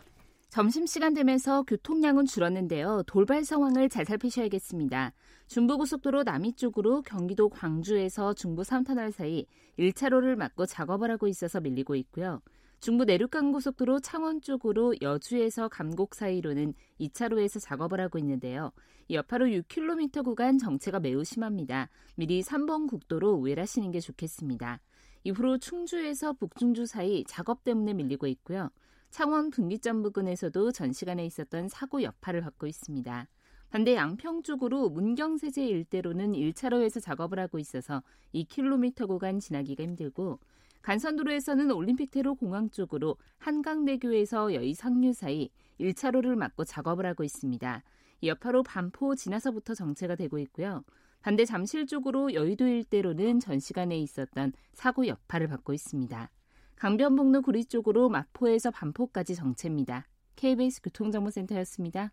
점심시간 0.50 1.14
되면서 1.14 1.62
교통량은 1.62 2.26
줄었는데요. 2.26 3.04
돌발 3.06 3.44
상황을 3.44 3.88
잘 3.88 4.04
살피셔야겠습니다. 4.04 5.12
중부고속도로 5.48 6.24
남이 6.24 6.54
쪽으로 6.54 7.02
경기도 7.02 7.48
광주에서 7.48 8.34
중부 8.34 8.62
3터널 8.62 9.12
사이 9.12 9.46
1차로를 9.78 10.34
막고 10.34 10.66
작업을 10.66 11.10
하고 11.10 11.28
있어서 11.28 11.60
밀리고 11.60 11.94
있고요. 11.94 12.40
중부 12.80 13.04
내륙간고속도로 13.04 14.00
창원 14.00 14.40
쪽으로 14.40 14.94
여주에서 15.00 15.68
감곡 15.68 16.14
사이로는 16.14 16.74
2차로에서 17.00 17.60
작업을 17.60 18.00
하고 18.00 18.18
있는데요. 18.18 18.72
여파로 19.10 19.46
6km 19.46 20.24
구간 20.24 20.58
정체가 20.58 21.00
매우 21.00 21.24
심합니다. 21.24 21.88
미리 22.16 22.42
3번 22.42 22.88
국도로 22.88 23.32
우회하시는 23.32 23.90
게 23.90 24.00
좋겠습니다. 24.00 24.80
이후로 25.24 25.58
충주에서 25.58 26.34
북충주 26.34 26.86
사이 26.86 27.24
작업 27.26 27.64
때문에 27.64 27.94
밀리고 27.94 28.26
있고요. 28.28 28.70
창원 29.10 29.50
분기점 29.50 30.02
부근에서도 30.02 30.72
전 30.72 30.92
시간에 30.92 31.24
있었던 31.24 31.68
사고 31.68 32.02
여파를 32.02 32.42
받고 32.42 32.66
있습니다. 32.66 33.26
반대 33.70 33.94
양평 33.94 34.42
쪽으로 34.42 34.90
문경세제 34.90 35.66
일대로는 35.66 36.32
1차로에서 36.32 37.02
작업을 37.02 37.38
하고 37.38 37.58
있어서 37.58 38.02
2km 38.34 39.08
구간 39.08 39.40
지나기가 39.40 39.82
힘들고 39.82 40.38
간선도로에서는 40.82 41.70
올림픽대로 41.70 42.34
공항 42.34 42.70
쪽으로 42.70 43.16
한강대교에서 43.38 44.54
여의 44.54 44.74
상류 44.74 45.12
사이 45.12 45.50
1차로를 45.80 46.36
막고 46.36 46.64
작업을 46.64 47.06
하고 47.06 47.24
있습니다. 47.24 47.82
이 48.20 48.28
여파로 48.28 48.62
반포 48.62 49.14
지나서부터 49.14 49.74
정체가 49.74 50.16
되고 50.16 50.38
있고요. 50.38 50.84
반대 51.20 51.44
잠실 51.44 51.86
쪽으로 51.86 52.34
여의도 52.34 52.66
일대로는 52.66 53.40
전 53.40 53.58
시간에 53.58 53.98
있었던 53.98 54.52
사고 54.72 55.06
여파를 55.06 55.48
받고 55.48 55.72
있습니다. 55.72 56.30
강변북로 56.76 57.42
구리 57.42 57.64
쪽으로 57.64 58.08
마포에서 58.08 58.70
반포까지 58.70 59.34
정체입니다. 59.34 60.06
KBS 60.36 60.82
교통정보센터였습니다. 60.82 62.12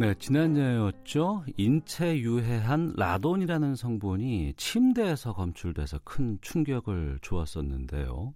네, 0.00 0.12
지난해였죠. 0.18 1.44
인체 1.56 2.18
유해한 2.18 2.92
라돈이라는 2.96 3.76
성분이 3.76 4.54
침대에서 4.56 5.34
검출돼서 5.34 6.00
큰 6.02 6.36
충격을 6.42 7.20
주었었는데요. 7.22 8.34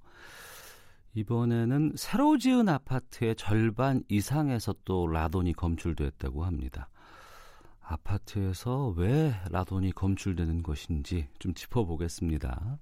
이번에는 1.15 1.95
새로 1.97 2.39
지은 2.39 2.69
아파트의 2.69 3.35
절반 3.35 4.05
이상에서 4.09 4.73
또 4.85 5.09
라돈이 5.09 5.55
검출됐다고 5.55 6.45
합니다. 6.45 6.89
아파트에서 7.81 8.95
왜 8.97 9.35
라돈이 9.51 9.93
검출되는 9.93 10.63
것인지 10.63 11.27
좀 11.41 11.55
짚어보겠습니다. 11.55 12.79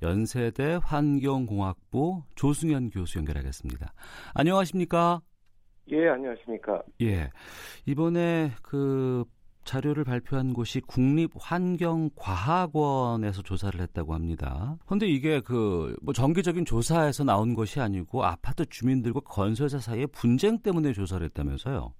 연세대 0.00 0.78
환경공학부 0.80 2.22
조승현 2.36 2.90
교수 2.90 3.18
연결하겠습니다. 3.18 3.92
안녕하십니까? 4.34 5.22
예, 5.90 6.08
안녕하십니까. 6.08 6.82
예. 7.02 7.28
이번에 7.86 8.50
그 8.62 9.24
자료를 9.64 10.02
발표한 10.04 10.54
곳이 10.54 10.80
국립환경과학원에서 10.80 13.42
조사를 13.42 13.80
했다고 13.80 14.14
합니다. 14.14 14.76
그런데 14.86 15.06
이게 15.06 15.40
그 15.40 15.94
뭐 16.02 16.12
정기적인 16.12 16.64
조사에서 16.64 17.22
나온 17.24 17.54
것이 17.54 17.80
아니고 17.80 18.24
아파트 18.24 18.66
주민들과 18.66 19.20
건설사 19.20 19.78
사이의 19.78 20.08
분쟁 20.08 20.58
때문에 20.58 20.92
조사를 20.92 21.24
했다면서요? 21.26 21.92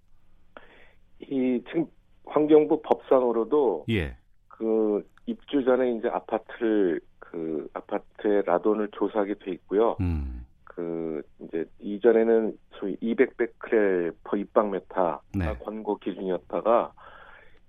이 1.21 1.63
지금 1.69 1.87
환경부 2.27 2.83
법상으로도 2.83 3.85
예. 3.91 4.17
그 4.49 5.09
입주 5.27 5.65
전에 5.65 5.93
이제 5.97 6.09
아파트를 6.09 7.01
그 7.21 7.69
아파트의 7.75 8.43
라돈을 8.45 8.89
조사하게 8.93 9.35
돼 9.35 9.53
있고요. 9.53 9.97
음. 10.01 10.42
그 10.75 11.23
이제 11.41 11.65
이전에는 11.81 12.59
소위 12.73 12.97
200베크렐 12.97 14.15
퍼 14.25 14.37
입방메타가 14.37 15.21
네. 15.35 15.59
권고 15.59 15.97
기준이었다가 15.99 16.93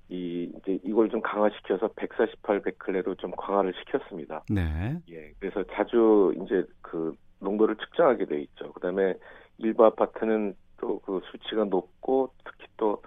이 0.09 0.51
이제 0.57 0.79
이걸 0.83 1.09
좀 1.09 1.21
강화시켜서 1.21 1.87
148베크렐로 1.89 3.17
좀 3.17 3.31
강화를 3.31 3.73
시켰습니다. 3.79 4.43
네. 4.49 4.97
예, 5.09 5.31
그래서 5.39 5.63
자주 5.73 6.33
이제 6.43 6.63
그 6.81 7.15
농도를 7.39 7.75
측정하게 7.77 8.25
돼 8.25 8.41
있죠. 8.41 8.71
그다음에 8.73 9.15
일부 9.57 9.85
아파트는 9.85 10.55
또 10.83 10.99
그 10.99 11.21
수치가 11.31 11.63
높고 11.63 12.33
특히 12.43 12.67
또 12.77 13.01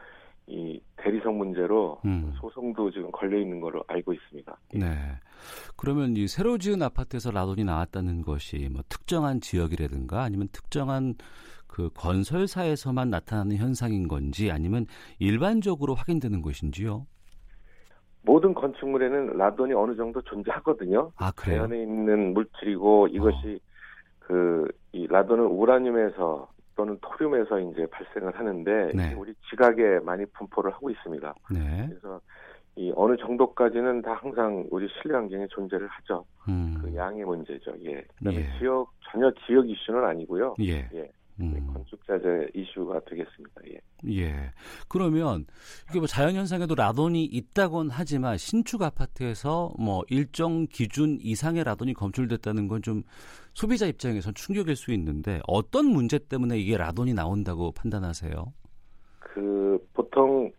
이 0.46 0.80
대리석 0.96 1.34
문제로 1.34 2.00
음. 2.04 2.32
소송도 2.40 2.90
지금 2.92 3.10
걸려 3.10 3.38
있는 3.38 3.60
걸로 3.60 3.82
알고 3.88 4.12
있습니다. 4.12 4.56
네. 4.74 4.88
그러면 5.76 6.16
이 6.16 6.28
새로 6.28 6.56
지은 6.58 6.82
아파트에서 6.82 7.30
라돈이 7.30 7.64
나왔다는 7.64 8.22
것이 8.22 8.68
뭐 8.72 8.82
특정한 8.88 9.40
지역이라든가 9.40 10.22
아니면 10.22 10.48
특정한 10.52 11.14
그 11.66 11.90
건설사에서만 11.94 13.10
나타나는 13.10 13.56
현상인 13.56 14.08
건지 14.08 14.50
아니면 14.50 14.86
일반적으로 15.18 15.94
확인되는 15.94 16.42
것인지요? 16.42 17.06
모든 18.22 18.54
건축물에는 18.54 19.36
라돈이 19.36 19.72
어느 19.74 19.94
정도 19.96 20.20
존재하거든요. 20.22 21.12
아, 21.16 21.30
그래요? 21.32 21.58
자연에 21.58 21.82
있는 21.82 22.34
물질이고 22.34 23.08
이것이 23.08 23.60
그이 24.20 25.06
라돈은 25.08 25.44
우라늄에서 25.44 26.48
또는 26.76 26.98
토륨에서 27.00 27.58
이제 27.58 27.86
발생을 27.86 28.38
하는데 28.38 28.92
네. 28.94 29.14
우리 29.14 29.34
지각에 29.50 29.98
많이 30.04 30.24
분포를 30.26 30.72
하고 30.72 30.90
있습니다. 30.90 31.34
네. 31.52 31.86
그래서 31.88 32.20
이 32.76 32.92
어느 32.94 33.16
정도까지는 33.16 34.02
다 34.02 34.12
항상 34.12 34.66
우리 34.70 34.86
실내 35.00 35.16
환경에 35.16 35.46
존재를 35.48 35.88
하죠. 35.88 36.24
음. 36.48 36.78
그 36.80 36.94
양의 36.94 37.24
문제죠. 37.24 37.72
예. 37.84 38.02
그다음에 38.18 38.40
예. 38.40 38.58
지역 38.58 38.92
전혀 39.10 39.32
지역 39.46 39.68
이슈는 39.68 40.04
아니고요. 40.04 40.54
예. 40.60 40.86
예. 40.92 41.10
음. 41.40 41.66
건축자재 41.72 42.48
이슈가 42.54 43.00
되겠습니다. 43.00 43.60
예. 43.68 43.80
예. 44.10 44.50
그러면 44.88 45.46
이게 45.88 45.98
뭐 45.98 46.06
자연 46.06 46.34
현상에도 46.34 46.74
라돈이 46.74 47.24
있다곤 47.24 47.88
하지만 47.90 48.36
신축 48.36 48.82
아파트에서 48.82 49.72
뭐 49.78 50.02
일정 50.08 50.66
기준 50.66 51.18
이상의 51.20 51.64
라돈이 51.64 51.94
검출됐다는 51.94 52.68
건 52.68 52.82
좀 52.82 53.02
소비자 53.56 53.86
입장에선 53.86 54.34
충격일 54.34 54.76
수 54.76 54.92
있는데 54.92 55.40
어떤 55.48 55.86
문제 55.86 56.18
때문에 56.18 56.58
이게 56.58 56.76
라돈이 56.76 57.14
나온다고 57.14 57.72
판단하세요? 57.72 58.52
그 59.18 59.78
보통 59.94 60.52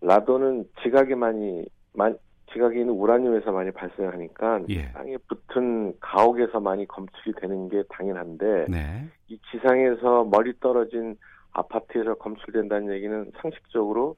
라돈은 0.00 0.64
지각에 0.82 1.14
많이 1.14 1.64
만, 1.92 2.18
지각에 2.52 2.80
있는 2.80 2.92
우라늄에서 2.92 3.52
많이 3.52 3.70
발생하니까 3.70 4.62
예. 4.70 4.90
땅에 4.90 5.16
붙은 5.28 5.94
가옥에서 6.00 6.58
많이 6.58 6.88
검출이 6.88 7.34
되는 7.40 7.68
게 7.68 7.84
당연한데 7.88 8.66
네. 8.68 9.08
이 9.28 9.38
지상에서 9.52 10.24
멀리 10.24 10.52
떨어진 10.58 11.16
아파트에서 11.52 12.14
검출된다는 12.14 12.92
얘기는 12.92 13.30
상식적으로 13.40 14.16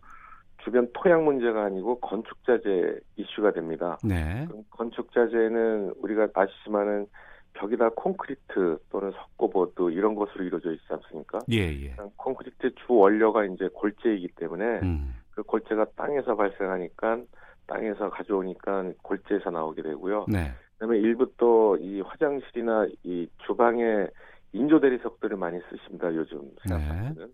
주변 0.65 0.89
토양 0.95 1.27
문제가 1.27 1.65
아니고 1.65 2.01
건축자재 2.01 2.99
이슈가 3.17 3.53
됩니다. 3.53 3.99
네. 4.03 4.49
건축자재는 4.71 5.97
우리가 6.01 6.29
아시지만은 6.33 7.07
벽에다 7.55 7.91
콘크리트 7.91 8.79
또는 8.91 9.13
석고보드 9.13 9.91
이런 9.93 10.15
것으로 10.15 10.45
이루어져 10.45 10.73
있지 10.73 10.85
않습니까? 10.89 11.39
예, 11.51 11.59
예. 11.59 11.95
콘크리트 12.17 12.75
주 12.75 12.93
원료가 12.95 13.45
이제 13.45 13.69
골재이기 13.73 14.29
때문에 14.37 14.81
음. 14.83 15.15
그 15.31 15.43
골재가 15.43 15.87
땅에서 15.97 16.35
발생하니까 16.37 17.21
땅에서 17.67 18.11
가져오니까 18.11 18.93
골재에서 19.03 19.51
나오게 19.51 19.83
되고요. 19.83 20.27
네. 20.29 20.53
그다음에 20.79 20.99
일부 20.99 21.31
또 21.37 21.63
이 21.81 22.01
화장실이나 22.01 22.87
이 23.05 23.29
주방에 23.47 24.07
인조 24.53 24.81
대리석들을 24.81 25.37
많이 25.37 25.59
쓰십니다. 25.71 26.15
요즘 26.15 26.41
네. 26.41 26.69
생각하시는 26.69 27.33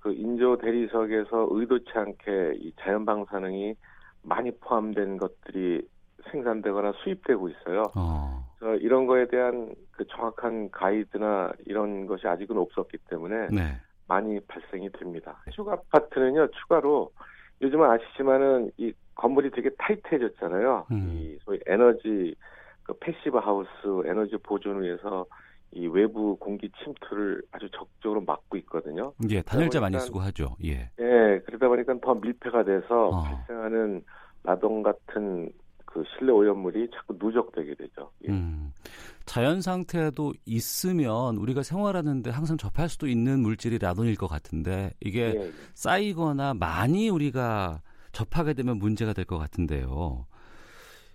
그 0.00 0.12
인조 0.12 0.58
대리석에서 0.58 1.48
의도치 1.50 1.90
않게 1.94 2.54
이 2.60 2.72
자연 2.80 3.04
방사능이 3.04 3.74
많이 4.22 4.50
포함된 4.58 5.18
것들이 5.18 5.86
생산되거나 6.30 6.92
수입되고 7.02 7.48
있어요. 7.48 7.84
어. 7.94 8.46
그래서 8.58 8.76
이런 8.76 9.06
거에 9.06 9.26
대한 9.28 9.74
그 9.92 10.06
정확한 10.06 10.70
가이드나 10.70 11.52
이런 11.66 12.06
것이 12.06 12.26
아직은 12.26 12.56
없었기 12.56 12.98
때문에 13.08 13.48
네. 13.50 13.76
많이 14.08 14.40
발생이 14.40 14.90
됩니다. 14.92 15.42
추가 15.52 15.72
아파트는요, 15.72 16.48
추가로 16.52 17.10
요즘은 17.62 17.90
아시지만은 17.90 18.70
이 18.76 18.92
건물이 19.14 19.50
되게 19.50 19.70
타이트해졌잖아요. 19.78 20.86
음. 20.90 21.08
이 21.10 21.38
소위 21.42 21.58
에너지 21.66 22.34
그 22.82 22.92
passive 23.00 23.38
house 23.38 23.68
에너지 24.04 24.36
보존을 24.36 24.82
위해서 24.82 25.26
이 25.72 25.86
외부 25.88 26.36
공기 26.36 26.70
침투를 26.82 27.42
아주 27.50 27.68
적극적으로 27.70 28.20
막고 28.22 28.56
있거든요. 28.58 29.12
예, 29.30 29.42
단열재 29.42 29.80
많이 29.80 29.98
쓰고 29.98 30.20
하죠. 30.20 30.56
예. 30.64 30.90
예, 31.00 31.40
그러다 31.44 31.68
보니까 31.68 31.94
더 32.00 32.14
밀폐가 32.14 32.64
돼서 32.64 33.08
어. 33.08 33.22
발생하는 33.22 34.02
라동 34.44 34.82
같은 34.82 35.50
그 35.96 36.04
실내 36.18 36.30
오염물이 36.30 36.90
자꾸 36.90 37.16
누적되게 37.18 37.74
되죠. 37.74 38.10
예. 38.28 38.30
음. 38.30 38.70
자연 39.24 39.62
상태도 39.62 40.34
있으면 40.44 41.38
우리가 41.38 41.62
생활하는데 41.62 42.28
항상 42.28 42.58
접할 42.58 42.90
수도 42.90 43.06
있는 43.06 43.40
물질이 43.40 43.78
라돈일 43.78 44.16
것 44.16 44.26
같은데 44.26 44.90
이게 45.00 45.34
예, 45.34 45.40
예. 45.46 45.50
쌓이거나 45.72 46.52
많이 46.52 47.08
우리가 47.08 47.80
접하게 48.12 48.52
되면 48.52 48.78
문제가 48.78 49.14
될 49.14 49.24
것 49.24 49.38
같은데요. 49.38 50.26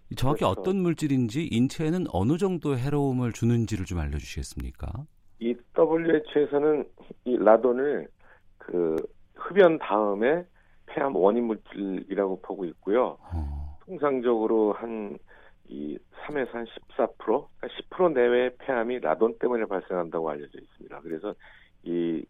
이 0.09 0.15
정확히 0.15 0.39
그렇죠. 0.39 0.59
어떤 0.59 0.77
물질인지 0.77 1.47
인체에는 1.51 2.07
어느 2.11 2.37
정도 2.39 2.75
해로움을 2.75 3.31
주는지를 3.33 3.85
좀 3.85 3.99
알려주시겠습니까? 3.99 4.91
이 5.39 5.55
WHO에서는 5.77 6.85
이 7.25 7.37
라돈을 7.37 8.07
그 8.57 8.95
흡연 9.35 9.77
다음에 9.77 10.43
폐암 10.87 11.15
원인 11.15 11.45
물질이라고 11.45 12.41
보고 12.41 12.65
있고요. 12.65 13.17
어, 13.31 13.60
통상적으로 13.85 14.73
한 14.73 15.17
이 15.71 15.97
3에서 16.27 16.51
한 16.51 16.65
14%, 16.65 17.15
그러니까 17.17 17.67
10% 17.89 18.13
내외의 18.13 18.51
폐암이 18.59 18.99
라돈 18.99 19.39
때문에 19.39 19.65
발생한다고 19.65 20.29
알려져 20.29 20.59
있습니다. 20.59 20.99
그래서 20.99 21.33
이 21.83 22.23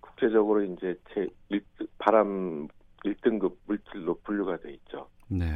국제적으로 0.00 0.62
이제 0.64 0.98
제 1.12 1.26
1등, 1.50 1.86
바람 1.98 2.68
1등급 3.04 3.54
물질로 3.66 4.18
분류가 4.24 4.58
돼 4.58 4.72
있죠. 4.72 5.08
네. 5.28 5.46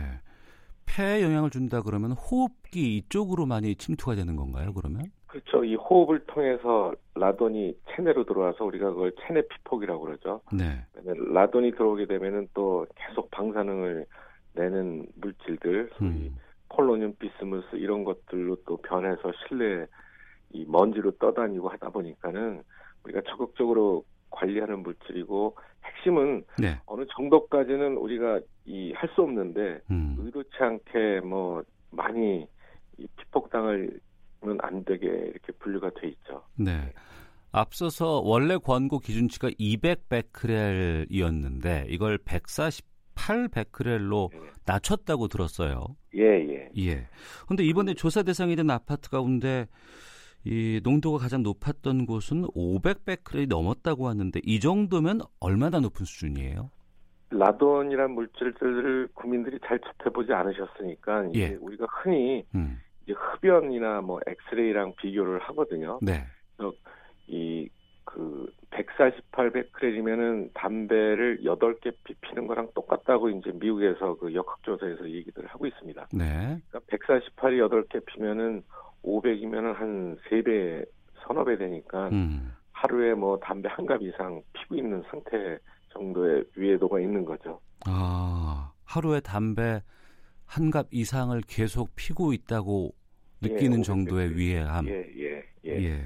폐에 0.86 1.22
영향을 1.22 1.48
준다 1.50 1.80
그러면 1.80 2.12
호흡기 2.12 2.98
이쪽으로 2.98 3.46
많이 3.46 3.74
침투가 3.74 4.14
되는 4.14 4.36
건가요? 4.36 4.74
그러면? 4.74 5.06
그렇죠. 5.26 5.64
이 5.64 5.74
호흡을 5.74 6.26
통해서 6.26 6.92
라돈이 7.14 7.74
체내로 7.90 8.24
들어와서 8.24 8.64
우리가 8.66 8.90
그걸 8.90 9.12
체내 9.26 9.42
피폭이라고 9.48 10.00
그러죠. 10.00 10.42
네. 10.52 10.84
라돈이 11.32 11.72
들어오게 11.72 12.06
되면은 12.06 12.48
또 12.52 12.86
계속 12.94 13.30
방사능을 13.30 14.06
내는 14.54 15.06
물질들, 15.16 15.90
소위 15.98 16.28
음. 16.28 16.36
폴로늄, 16.68 17.14
비스무스 17.18 17.76
이런 17.76 18.04
것들로 18.04 18.56
또 18.66 18.76
변해서 18.78 19.32
실내 19.46 19.86
이 20.50 20.64
먼지로 20.66 21.12
떠다니고 21.18 21.68
하다 21.68 21.90
보니까는 21.90 22.62
우리가 23.04 23.20
적극적으로 23.28 24.04
관리하는 24.30 24.82
물질이고 24.82 25.56
핵심은 25.84 26.44
네. 26.58 26.80
어느 26.86 27.04
정도까지는 27.16 27.96
우리가 27.96 28.40
이 28.66 28.92
할 28.94 29.08
수 29.14 29.22
없는데 29.22 29.80
음. 29.90 30.16
의도치 30.18 30.50
않게 30.58 31.20
뭐 31.20 31.62
많이 31.90 32.46
이 32.98 33.06
피폭당을면 33.16 34.58
안 34.60 34.84
되게 34.84 35.06
이렇게 35.06 35.52
분류가 35.58 35.90
돼 36.00 36.08
있죠. 36.08 36.42
네. 36.56 36.92
앞서서 37.52 38.20
원래 38.24 38.56
권고 38.56 38.98
기준치가 38.98 39.50
200 39.58 40.08
베크렐이었는데 40.08 41.86
이걸 41.88 42.18
148베크렐로 43.14 44.30
예. 44.34 44.38
낮췄다고 44.66 45.28
들었어요. 45.28 45.96
예, 46.14 46.22
예. 46.22 46.70
예. 46.78 47.06
근데 47.48 47.64
이번에 47.64 47.94
조사 47.94 48.22
대상이 48.22 48.56
된 48.56 48.70
아파트 48.70 49.10
가운데 49.10 49.66
이 50.44 50.80
농도가 50.84 51.18
가장 51.18 51.42
높았던 51.42 52.06
곳은 52.06 52.42
500베크렐이 52.48 53.48
넘었다고 53.48 54.08
하는데 54.08 54.40
이 54.44 54.60
정도면 54.60 55.20
얼마나 55.40 55.80
높은 55.80 56.04
수준이에요? 56.04 56.70
라돈이란 57.30 58.12
물질들을 58.12 59.08
국민들이 59.14 59.58
잘 59.66 59.80
접해보지 59.80 60.32
않으셨으니까 60.32 61.26
이제 61.30 61.40
예. 61.40 61.58
우리가 61.60 61.86
흔히 61.90 62.44
음. 62.54 62.78
이제 63.04 63.12
흡연이나 63.12 64.02
뭐 64.02 64.20
엑스레이랑 64.26 64.94
비교를 64.96 65.40
하거든요. 65.40 65.98
네. 66.02 66.24
이그 67.26 67.73
148베크렐이면은 68.98 70.50
담배를 70.54 71.40
8개 71.44 71.94
피피는 72.04 72.46
거랑 72.46 72.68
똑같다고 72.74 73.28
이제 73.30 73.50
미국에서 73.52 74.14
그 74.16 74.32
역학조사에서 74.34 75.08
얘기들 75.10 75.46
하고 75.46 75.66
있습니다. 75.66 76.08
네. 76.12 76.58
그러니까 76.68 76.80
148이 76.90 77.68
8개 77.88 78.04
피면은 78.06 78.62
500이면은 79.04 79.74
한 79.74 80.16
3배, 80.30 80.84
서너 81.26 81.44
배 81.44 81.56
되니까 81.56 82.08
음. 82.08 82.52
하루에 82.72 83.14
뭐 83.14 83.38
담배 83.38 83.68
한 83.68 83.86
갑 83.86 84.02
이상 84.02 84.42
피고 84.52 84.74
있는 84.76 85.02
상태 85.10 85.58
정도의 85.92 86.44
위해도가 86.56 87.00
있는 87.00 87.24
거죠. 87.24 87.60
아, 87.86 88.72
하루에 88.84 89.20
담배 89.20 89.82
한 90.46 90.70
갑 90.70 90.86
이상을 90.90 91.38
계속 91.48 91.90
피고 91.96 92.32
있다고 92.32 92.94
느끼는 93.40 93.78
예, 93.78 93.82
정도의 93.82 94.26
500 94.28 94.36
위해함. 94.38 94.86
예, 94.88 95.06
예, 95.16 95.42
예. 95.66 95.84
예. 95.84 96.02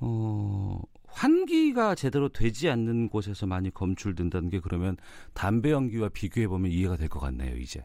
어, 0.00 0.80
환기가 1.18 1.94
제대로 1.96 2.28
되지 2.28 2.70
않는 2.70 3.08
곳에서 3.08 3.46
많이 3.46 3.70
검출된다는 3.72 4.48
게 4.50 4.60
그러면 4.60 4.96
담배 5.34 5.70
연기와 5.72 6.08
비교해 6.12 6.46
보면 6.46 6.70
이해가 6.70 6.96
될 6.96 7.08
것 7.08 7.18
같네요, 7.18 7.56
이제. 7.56 7.84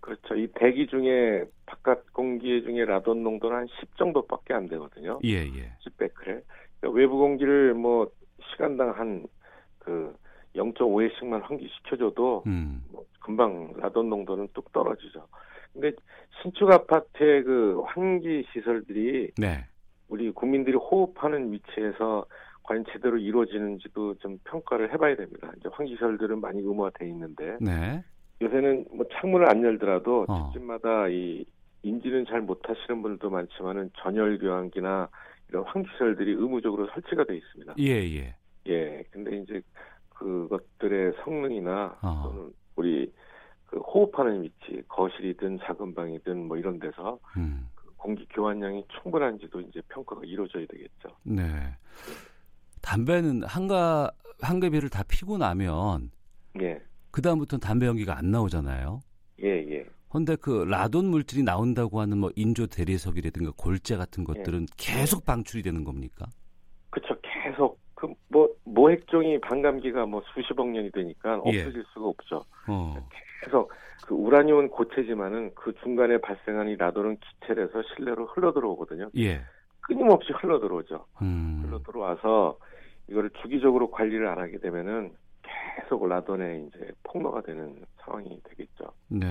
그렇죠. 0.00 0.34
이 0.36 0.48
대기 0.54 0.86
중에 0.86 1.44
바깥 1.66 2.12
공기 2.12 2.62
중에 2.62 2.84
라돈 2.84 3.22
농도는 3.22 3.56
한 3.56 3.66
10 3.80 3.96
정도밖에 3.96 4.54
안 4.54 4.68
되거든요. 4.68 5.18
예, 5.24 5.44
예. 5.44 5.72
10베크렐. 5.86 6.42
그러니까 6.80 6.90
외부 6.92 7.16
공기를 7.18 7.74
뭐 7.74 8.10
시간당 8.52 8.90
한 8.98 9.26
그 9.78 10.14
0.5회씩만 10.54 11.40
환기시켜줘도 11.42 12.42
음. 12.46 12.82
뭐 12.90 13.04
금방 13.20 13.72
라돈 13.78 14.10
농도는 14.10 14.48
뚝 14.52 14.70
떨어지죠. 14.72 15.26
근데 15.72 15.92
신축 16.42 16.70
아파트의 16.70 17.44
그 17.44 17.80
환기 17.86 18.44
시설들이 18.52 19.30
네. 19.38 19.64
우리 20.08 20.30
국민들이 20.30 20.76
호흡하는 20.76 21.52
위치에서 21.52 22.26
과연 22.68 22.84
제대로 22.92 23.16
이루어지는지도 23.16 24.16
좀 24.16 24.38
평가를 24.44 24.92
해봐야 24.92 25.16
됩니다. 25.16 25.50
이제 25.56 25.70
환기 25.72 25.94
시설들은 25.94 26.42
많이 26.42 26.60
의무화돼 26.60 27.08
있는데 27.08 27.56
네. 27.62 28.04
요새는 28.42 28.84
뭐 28.92 29.06
창문을 29.10 29.48
안 29.48 29.64
열더라도 29.64 30.26
어. 30.28 30.50
집집마다 30.52 31.08
이 31.08 31.46
인지는 31.82 32.26
잘 32.26 32.42
못하시는 32.42 33.00
분들도 33.00 33.30
많지만은 33.30 33.90
전열 33.96 34.38
교환기나 34.38 35.08
이런 35.48 35.64
환기 35.64 35.88
시설들이 35.92 36.32
의무적으로 36.32 36.88
설치가 36.92 37.24
돼 37.24 37.38
있습니다. 37.38 37.74
예, 37.78 38.04
예. 38.16 38.34
예, 38.66 39.02
근데 39.10 39.38
이제 39.38 39.62
그것들의 40.10 41.14
성능이나 41.24 41.96
어. 42.02 42.22
또는 42.22 42.52
우리 42.76 43.10
그 43.64 43.78
호흡하는 43.78 44.42
위치, 44.42 44.82
거실이든 44.88 45.60
작은 45.62 45.94
방이든 45.94 46.48
뭐 46.48 46.58
이런 46.58 46.78
데서 46.78 47.18
음. 47.38 47.66
그 47.74 47.90
공기 47.96 48.26
교환량이 48.28 48.84
충분한지도 49.00 49.62
이제 49.62 49.80
평가가 49.88 50.20
이루어져야 50.26 50.66
되겠죠. 50.66 51.16
네. 51.22 51.42
담배는 52.82 53.44
한가 53.44 54.10
한개비를 54.40 54.88
다 54.88 55.02
피고 55.08 55.38
나면 55.38 56.10
예, 56.60 56.80
그 57.10 57.22
다음부터는 57.22 57.60
담배 57.60 57.86
연기가 57.86 58.16
안 58.16 58.30
나오잖아요. 58.30 59.00
예, 59.42 59.48
예. 59.48 59.86
근데 60.10 60.36
그 60.36 60.64
라돈 60.68 61.06
물질이 61.06 61.42
나온다고 61.42 62.00
하는 62.00 62.18
뭐 62.18 62.30
인조 62.34 62.68
대리석이라든가 62.68 63.52
골재 63.56 63.96
같은 63.96 64.24
것들은 64.24 64.66
계속 64.76 65.24
방출이 65.26 65.62
되는 65.62 65.84
겁니까? 65.84 66.26
그쵸. 66.90 67.14
계속 67.22 67.78
그 67.94 68.08
뭐 68.28 68.48
모핵종이 68.64 69.40
반감기가 69.40 70.06
뭐 70.06 70.22
수십억 70.34 70.68
년이 70.68 70.90
되니까 70.92 71.40
예. 71.46 71.60
없어질 71.60 71.84
수가 71.92 72.06
없죠. 72.06 72.44
어. 72.68 73.08
계속 73.44 73.70
그 74.06 74.14
우라늄은 74.14 74.68
고체지만은 74.68 75.54
그 75.54 75.74
중간에 75.82 76.18
발생한 76.18 76.68
이 76.68 76.76
라돈은 76.76 77.18
기체돼서 77.18 77.82
실내로 77.94 78.26
흘러 78.26 78.52
들어오거든요. 78.52 79.10
예. 79.16 79.40
끊임없이 79.80 80.32
흘러 80.32 80.60
들어오죠. 80.60 81.06
음. 81.22 81.62
흘러 81.64 81.78
들어와서 81.80 82.58
이거를 83.08 83.30
주기적으로 83.42 83.90
관리를 83.90 84.26
안 84.26 84.38
하게 84.38 84.58
되면은 84.58 85.12
계속 85.80 86.06
라돈에 86.06 86.66
이제 86.68 86.90
폭로가 87.04 87.40
되는 87.42 87.82
상황이 88.04 88.40
되겠죠. 88.44 88.92
네. 89.08 89.26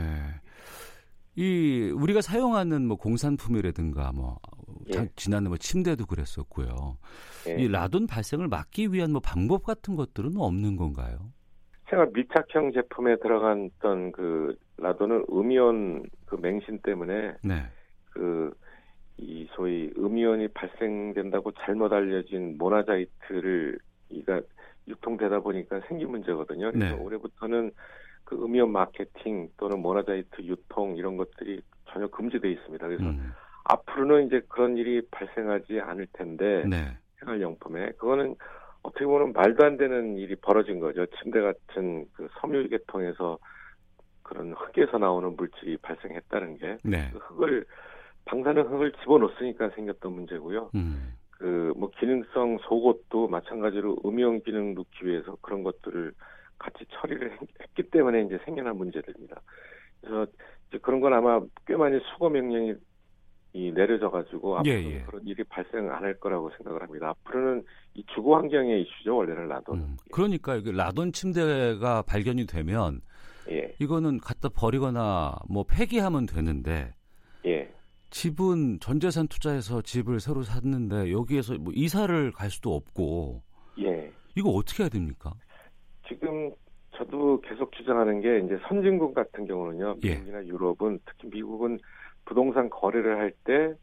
이 1.35 1.91
우리가 1.95 2.21
사용하는 2.21 2.87
뭐 2.87 2.97
공산품이라든가 2.97 4.11
뭐 4.13 4.39
자- 4.91 5.03
예. 5.03 5.09
지난해 5.15 5.49
뭐 5.49 5.57
침대도 5.57 6.07
그랬었고요. 6.07 6.97
예. 7.47 7.61
이 7.61 7.67
라돈 7.67 8.07
발생을 8.07 8.47
막기 8.47 8.91
위한 8.91 9.11
뭐 9.11 9.21
방법 9.23 9.63
같은 9.63 9.95
것들은 9.95 10.31
없는 10.37 10.77
건가요? 10.77 11.17
생활 11.89 12.09
밀착형 12.11 12.71
제품에 12.73 13.17
들어갔던 13.21 14.11
그 14.13 14.55
라돈은 14.77 15.25
음이온 15.31 16.03
그 16.25 16.35
맹신 16.35 16.79
때문에 16.83 17.35
네. 17.43 17.63
그 18.09 18.51
이 19.17 19.47
소위 19.51 19.91
음이온이 19.97 20.49
발생된다고 20.49 21.51
잘못 21.53 21.91
알려진 21.91 22.57
모나자이트를 22.57 23.79
이가 24.09 24.41
유통되다 24.87 25.39
보니까 25.39 25.81
생긴 25.87 26.11
문제거든요. 26.11 26.71
그래서 26.71 26.95
네. 26.95 27.01
올해부터는 27.01 27.71
그 28.23 28.35
음이온 28.43 28.71
마케팅 28.71 29.49
또는 29.57 29.79
모나자이트 29.79 30.41
유통 30.43 30.97
이런 30.97 31.17
것들이 31.17 31.61
전혀 31.85 32.07
금지돼 32.07 32.51
있습니다. 32.51 32.87
그래서 32.87 33.03
음. 33.03 33.33
앞으로는 33.65 34.27
이제 34.27 34.41
그런 34.47 34.77
일이 34.77 35.01
발생하지 35.11 35.79
않을 35.79 36.07
텐데 36.13 36.63
네. 36.67 36.97
생활용품에 37.19 37.93
그거는 37.97 38.35
어떻게 38.83 39.05
보면 39.05 39.33
말도 39.33 39.65
안 39.65 39.77
되는 39.77 40.17
일이 40.17 40.35
벌어진 40.35 40.79
거죠. 40.79 41.05
침대 41.21 41.41
같은 41.41 42.05
그 42.13 42.29
섬유 42.39 42.69
계통에서 42.69 43.37
그런 44.23 44.53
흙에서 44.53 44.97
나오는 44.97 45.35
물질이 45.35 45.77
발생했다는 45.77 46.57
게 46.57 46.77
네. 46.83 47.09
그 47.11 47.17
흙을 47.19 47.65
방사능 48.27 48.63
흙을 48.71 48.91
집어넣었으니까 49.01 49.69
생겼던 49.75 50.11
문제고요. 50.13 50.71
음. 50.75 51.13
그뭐 51.31 51.89
기능성 51.99 52.57
속옷도 52.67 53.27
마찬가지로 53.27 53.97
음용 54.05 54.41
기능 54.41 54.73
넣기 54.73 55.05
위해서 55.05 55.35
그런 55.41 55.63
것들을 55.63 56.11
같이 56.57 56.85
처리를 56.89 57.31
했- 57.33 57.39
했기 57.61 57.83
때문에 57.91 58.23
이제 58.23 58.39
생겨난 58.45 58.75
문제들입니다. 58.77 59.39
그래서 60.01 60.25
이제 60.69 60.77
그런 60.79 60.99
건 60.99 61.13
아마 61.13 61.39
꽤 61.65 61.75
많이 61.75 61.99
수거 62.11 62.29
명령이 62.29 62.73
이 63.53 63.71
내려져 63.71 64.09
가지고 64.09 64.59
예, 64.65 64.73
앞으로 64.77 64.91
예. 64.93 65.01
그런 65.07 65.21
일이 65.25 65.43
발생 65.45 65.89
안 65.91 66.03
할 66.03 66.13
거라고 66.19 66.49
생각을 66.57 66.81
합니다. 66.81 67.09
앞으로는 67.09 67.63
이 67.95 68.03
주거 68.13 68.35
환경의 68.37 68.81
이슈죠 68.81 69.15
원래는 69.15 69.47
라돈. 69.47 69.79
음. 69.79 69.97
그러니까 70.11 70.55
이게 70.55 70.71
라돈 70.71 71.11
침대가 71.11 72.01
발견이 72.01 72.45
되면 72.45 72.99
예, 73.49 73.73
이거는 73.79 74.19
갖다 74.19 74.49
버리거나 74.49 75.35
뭐 75.49 75.63
폐기하면 75.63 76.25
되는데 76.25 76.71
예, 76.71 76.93
집은 78.09 78.79
전재산 78.79 79.27
투자해서 79.27 79.81
집을 79.81 80.19
새로 80.19 80.43
샀는데 80.43 81.11
여기에서 81.11 81.55
뭐 81.55 81.73
이사를 81.75 82.31
갈 82.31 82.49
수도 82.49 82.73
없고 82.75 83.41
예. 83.79 84.11
이거 84.35 84.49
어떻게 84.51 84.83
해야 84.83 84.89
됩니까? 84.89 85.33
지금 86.07 86.51
저도 86.95 87.41
계속 87.41 87.71
주장하는 87.73 88.21
게 88.21 88.39
이제 88.39 88.57
선진국 88.67 89.13
같은 89.13 89.45
경우는요, 89.45 89.97
예. 90.03 90.13
미국이나 90.15 90.45
유럽은 90.45 90.99
특히 91.05 91.27
미국은 91.29 91.79
부동산 92.25 92.69
거래를 92.69 93.17
할 93.19 93.31
때 93.45 93.73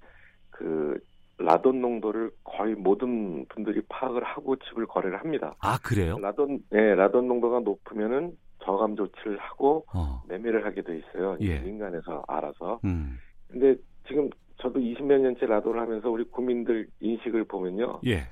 그 0.50 0.96
라돈 1.38 1.80
농도를 1.80 2.30
거의 2.44 2.76
모든 2.76 3.44
분들이 3.48 3.80
파악을 3.88 4.22
하고 4.22 4.54
집을 4.54 4.86
거래를 4.86 5.18
합니다. 5.18 5.52
아 5.58 5.76
그래요? 5.82 6.16
라돈, 6.20 6.60
네, 6.70 6.94
라돈 6.94 7.26
농도가 7.26 7.58
높으면은 7.58 8.36
저감 8.62 8.94
조치를 8.94 9.36
하고 9.38 9.84
어. 9.92 10.22
매매를 10.28 10.64
하게 10.64 10.82
돼 10.82 10.96
있어요. 10.98 11.36
예. 11.40 11.58
민간에서 11.58 12.22
알아서. 12.28 12.78
음. 12.84 13.18
근데 13.48 13.74
지금 14.06 14.30
저도 14.58 14.80
20몇 14.80 15.20
년째 15.20 15.46
라돈을 15.46 15.80
하면서 15.80 16.10
우리 16.10 16.24
국민들 16.24 16.86
인식을 17.00 17.44
보면요. 17.44 18.00
예. 18.06 18.22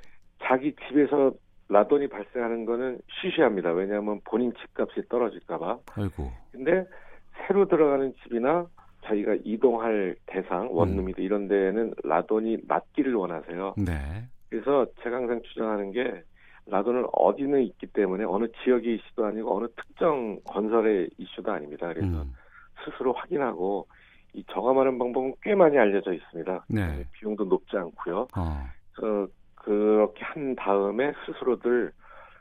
자기 0.42 0.74
집에서 0.88 1.32
라돈이 1.68 2.08
발생하는 2.08 2.64
거는 2.64 3.00
쉬쉬합니다. 3.20 3.72
왜냐하면 3.72 4.20
본인 4.24 4.52
집값이 4.54 5.08
떨어질까봐. 5.08 5.78
아이고. 5.94 6.30
근데 6.52 6.86
새로 7.46 7.66
들어가는 7.66 8.14
집이나 8.22 8.66
자기가 9.04 9.36
이동할 9.44 10.14
대상, 10.26 10.68
원룸이든 10.70 11.24
이런 11.24 11.48
데에는 11.48 11.94
라돈이 12.04 12.58
낮기를 12.68 13.14
원하세요. 13.14 13.74
네. 13.78 13.94
그래서 14.48 14.86
제가 15.02 15.16
항상 15.16 15.40
주장하는 15.42 15.92
게 15.92 16.22
라돈은 16.66 17.06
어디는 17.12 17.62
있기 17.62 17.88
때문에 17.88 18.24
어느 18.24 18.46
지역의 18.62 18.96
이슈도 18.96 19.24
아니고 19.24 19.56
어느 19.56 19.66
특정 19.76 20.38
건설의 20.44 21.10
이슈도 21.18 21.50
아닙니다. 21.50 21.88
그래서 21.88 22.06
음. 22.06 22.32
스스로 22.84 23.12
확인하고 23.12 23.86
이 24.34 24.44
저감하는 24.50 24.98
방법은 24.98 25.34
꽤 25.42 25.54
많이 25.54 25.78
알려져 25.78 26.12
있습니다. 26.12 26.64
네. 26.68 27.04
비용도 27.12 27.44
높지 27.44 27.76
않고요. 27.76 28.28
어. 28.36 28.66
그 28.94 29.32
그렇게 29.54 30.24
한 30.24 30.54
다음에 30.56 31.12
스스로들 31.26 31.92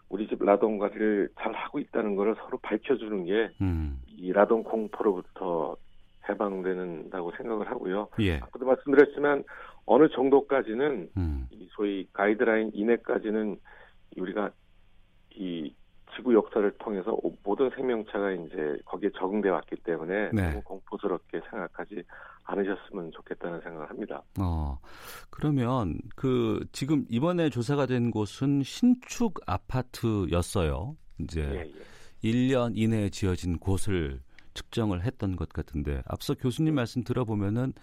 우리 0.10 0.27
집 0.27 0.43
라돈 0.43 0.77
관리를 0.77 1.30
잘 1.39 1.54
하고 1.54 1.80
있다는 1.80 2.15
것을 2.15 2.36
서로 2.36 2.58
밝혀주는 2.60 3.25
게이 3.25 3.49
음. 3.62 4.01
라돈 4.34 4.63
공포로부터 4.63 5.77
해방된다고 6.27 7.32
생각을 7.38 7.69
하고요. 7.69 8.10
예. 8.19 8.38
아까도 8.38 8.65
말씀드렸지만 8.65 9.43
어느 9.86 10.10
정도까지는 10.10 11.10
음. 11.17 11.47
이 11.51 11.67
소위 11.71 12.08
가이드라인 12.13 12.71
이내까지는 12.73 13.58
우리가 14.17 14.51
이 15.32 15.73
지구 16.15 16.34
역사를 16.34 16.69
통해서 16.78 17.12
오- 17.12 17.36
모든 17.43 17.69
생명체가 17.76 18.32
이제 18.32 18.78
거기에 18.86 19.10
적응돼 19.17 19.50
왔기 19.50 19.78
때문에 19.84 20.32
네. 20.34 20.50
너무 20.50 20.62
공포스럽게 20.63 21.41
생각하지 21.50 22.04
않으셨으면 22.43 23.12
좋겠다는 23.12 23.62
생각을 23.62 23.89
합니다. 23.89 24.21
어. 24.39 24.78
그러면 25.30 25.97
그 26.15 26.65
지금 26.71 27.06
이번에 27.10 27.50
조사가 27.50 27.86
된 27.86 28.12
곳은 28.12 28.63
신축 28.63 29.39
아파트였어요. 29.45 30.95
이제 31.19 31.41
예, 31.41 31.60
예. 31.60 32.30
1년 32.30 32.74
이내에 32.76 33.10
지어진 33.10 33.58
곳을 33.58 34.21
측정을 34.54 35.04
했던 35.04 35.36
것 35.36 35.50
같은데 35.50 36.02
앞서 36.06 36.34
교수님 36.34 36.76
말씀 36.76 37.04
들어보면은 37.04 37.74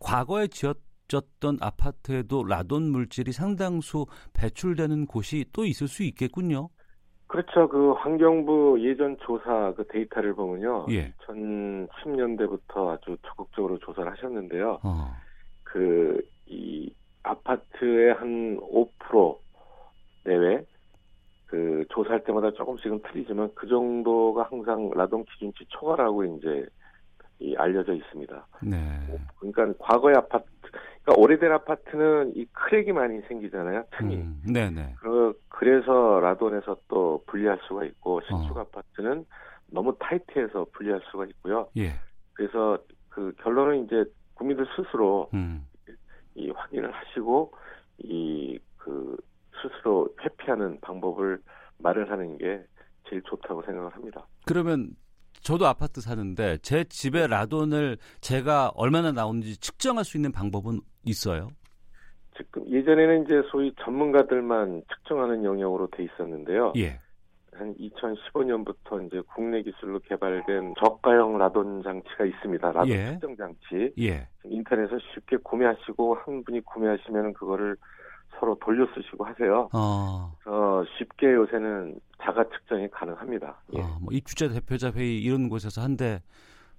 과거에 0.00 0.48
지어졌던 0.48 1.58
아파트에도 1.60 2.44
라돈 2.44 2.90
물질이 2.90 3.32
상당수 3.32 4.06
배출되는 4.32 5.06
곳이 5.06 5.44
또 5.52 5.64
있을 5.64 5.88
수 5.88 6.02
있겠군요. 6.02 6.70
그렇죠. 7.28 7.68
그 7.68 7.92
환경부 7.92 8.78
예전 8.80 9.16
조사 9.18 9.72
그 9.76 9.86
데이터를 9.86 10.34
보면요. 10.34 10.86
예. 10.90 11.12
2010년대부터 11.26 12.88
아주 12.88 13.16
적극적으로 13.22 13.78
조사를 13.78 14.10
하셨는데요. 14.10 14.80
어. 14.82 15.12
그이 15.64 16.94
아파트의 17.22 18.14
한 18.14 18.58
5% 18.58 19.38
내외 20.24 20.64
그 21.46 21.84
조사할 21.90 22.24
때마다 22.24 22.50
조금씩은 22.52 23.02
틀리지만 23.02 23.50
그 23.54 23.66
정도가 23.66 24.48
항상 24.50 24.90
라돈 24.94 25.24
기준치 25.24 25.66
초과라고 25.68 26.24
이제 26.24 26.66
이 27.40 27.54
알려져 27.56 27.94
있습니다. 27.94 28.46
네. 28.62 28.76
그러니까 29.38 29.72
과거의 29.78 30.16
아파트, 30.16 30.44
그러니까 31.02 31.14
오래된 31.16 31.52
아파트는 31.52 32.32
이 32.36 32.44
크랙이 32.46 32.92
많이 32.92 33.20
생기잖아요. 33.28 33.84
틈이. 33.96 34.16
음, 34.16 34.42
네네. 34.52 34.94
그, 35.00 35.37
그래서 35.58 36.20
라돈에서 36.20 36.76
또 36.88 37.22
분리할 37.26 37.58
수가 37.66 37.84
있고 37.84 38.20
신축 38.28 38.56
어. 38.56 38.60
아파트는 38.60 39.26
너무 39.66 39.94
타이트해서 39.98 40.66
분리할 40.72 41.00
수가 41.10 41.26
있고요. 41.26 41.68
예. 41.76 41.92
그래서 42.32 42.78
그 43.08 43.32
결론은 43.42 43.84
이제 43.84 44.04
국민들 44.34 44.66
스스로 44.76 45.28
음. 45.34 45.66
이 46.34 46.50
확인을 46.50 46.92
하시고 46.94 47.52
이 47.98 48.58
그 48.88 49.16
스스로 49.60 50.08
회피하는 50.22 50.80
방법을 50.80 51.42
마련하는 51.78 52.38
게 52.38 52.64
제일 53.08 53.22
좋다고 53.22 53.62
생각을 53.62 53.94
합니다. 53.94 54.26
그러면 54.46 54.90
저도 55.42 55.66
아파트 55.66 56.00
사는데 56.00 56.58
제 56.62 56.84
집에 56.84 57.26
라돈을 57.26 57.98
제가 58.20 58.72
얼마나 58.74 59.12
나오는지 59.12 59.58
측정할 59.58 60.04
수 60.04 60.16
있는 60.16 60.32
방법은 60.32 60.80
있어요? 61.04 61.50
지금 62.38 62.66
예전에는 62.68 63.24
이제 63.24 63.42
소위 63.50 63.74
전문가들만 63.82 64.82
측정하는 64.94 65.44
영역으로 65.44 65.88
돼 65.88 66.04
있었는데요. 66.04 66.72
예. 66.76 66.98
한 67.52 67.74
2015년부터 67.74 69.04
이제 69.04 69.20
국내 69.34 69.62
기술로 69.62 69.98
개발된 69.98 70.74
저가형 70.78 71.38
라돈 71.38 71.82
장치가 71.82 72.24
있습니다. 72.24 72.72
라돈 72.72 72.88
예. 72.88 73.10
측정 73.12 73.36
장치. 73.36 73.92
예. 73.98 74.28
인터넷에서 74.44 74.98
쉽게 75.12 75.38
구매하시고 75.38 76.14
한 76.14 76.44
분이 76.44 76.60
구매하시면 76.60 77.32
그거를 77.34 77.76
서로 78.38 78.56
돌려 78.60 78.86
쓰시고 78.94 79.24
하세요. 79.24 79.68
어. 79.72 80.32
어, 80.46 80.84
쉽게 80.96 81.32
요새는 81.32 81.98
자가 82.22 82.44
측정이 82.44 82.88
가능합니다. 82.90 83.60
예. 83.74 83.80
어, 83.80 83.98
뭐 84.00 84.12
입주자 84.12 84.48
대표자 84.48 84.92
회의 84.92 85.20
이런 85.20 85.48
곳에서 85.48 85.80
한대 85.80 86.22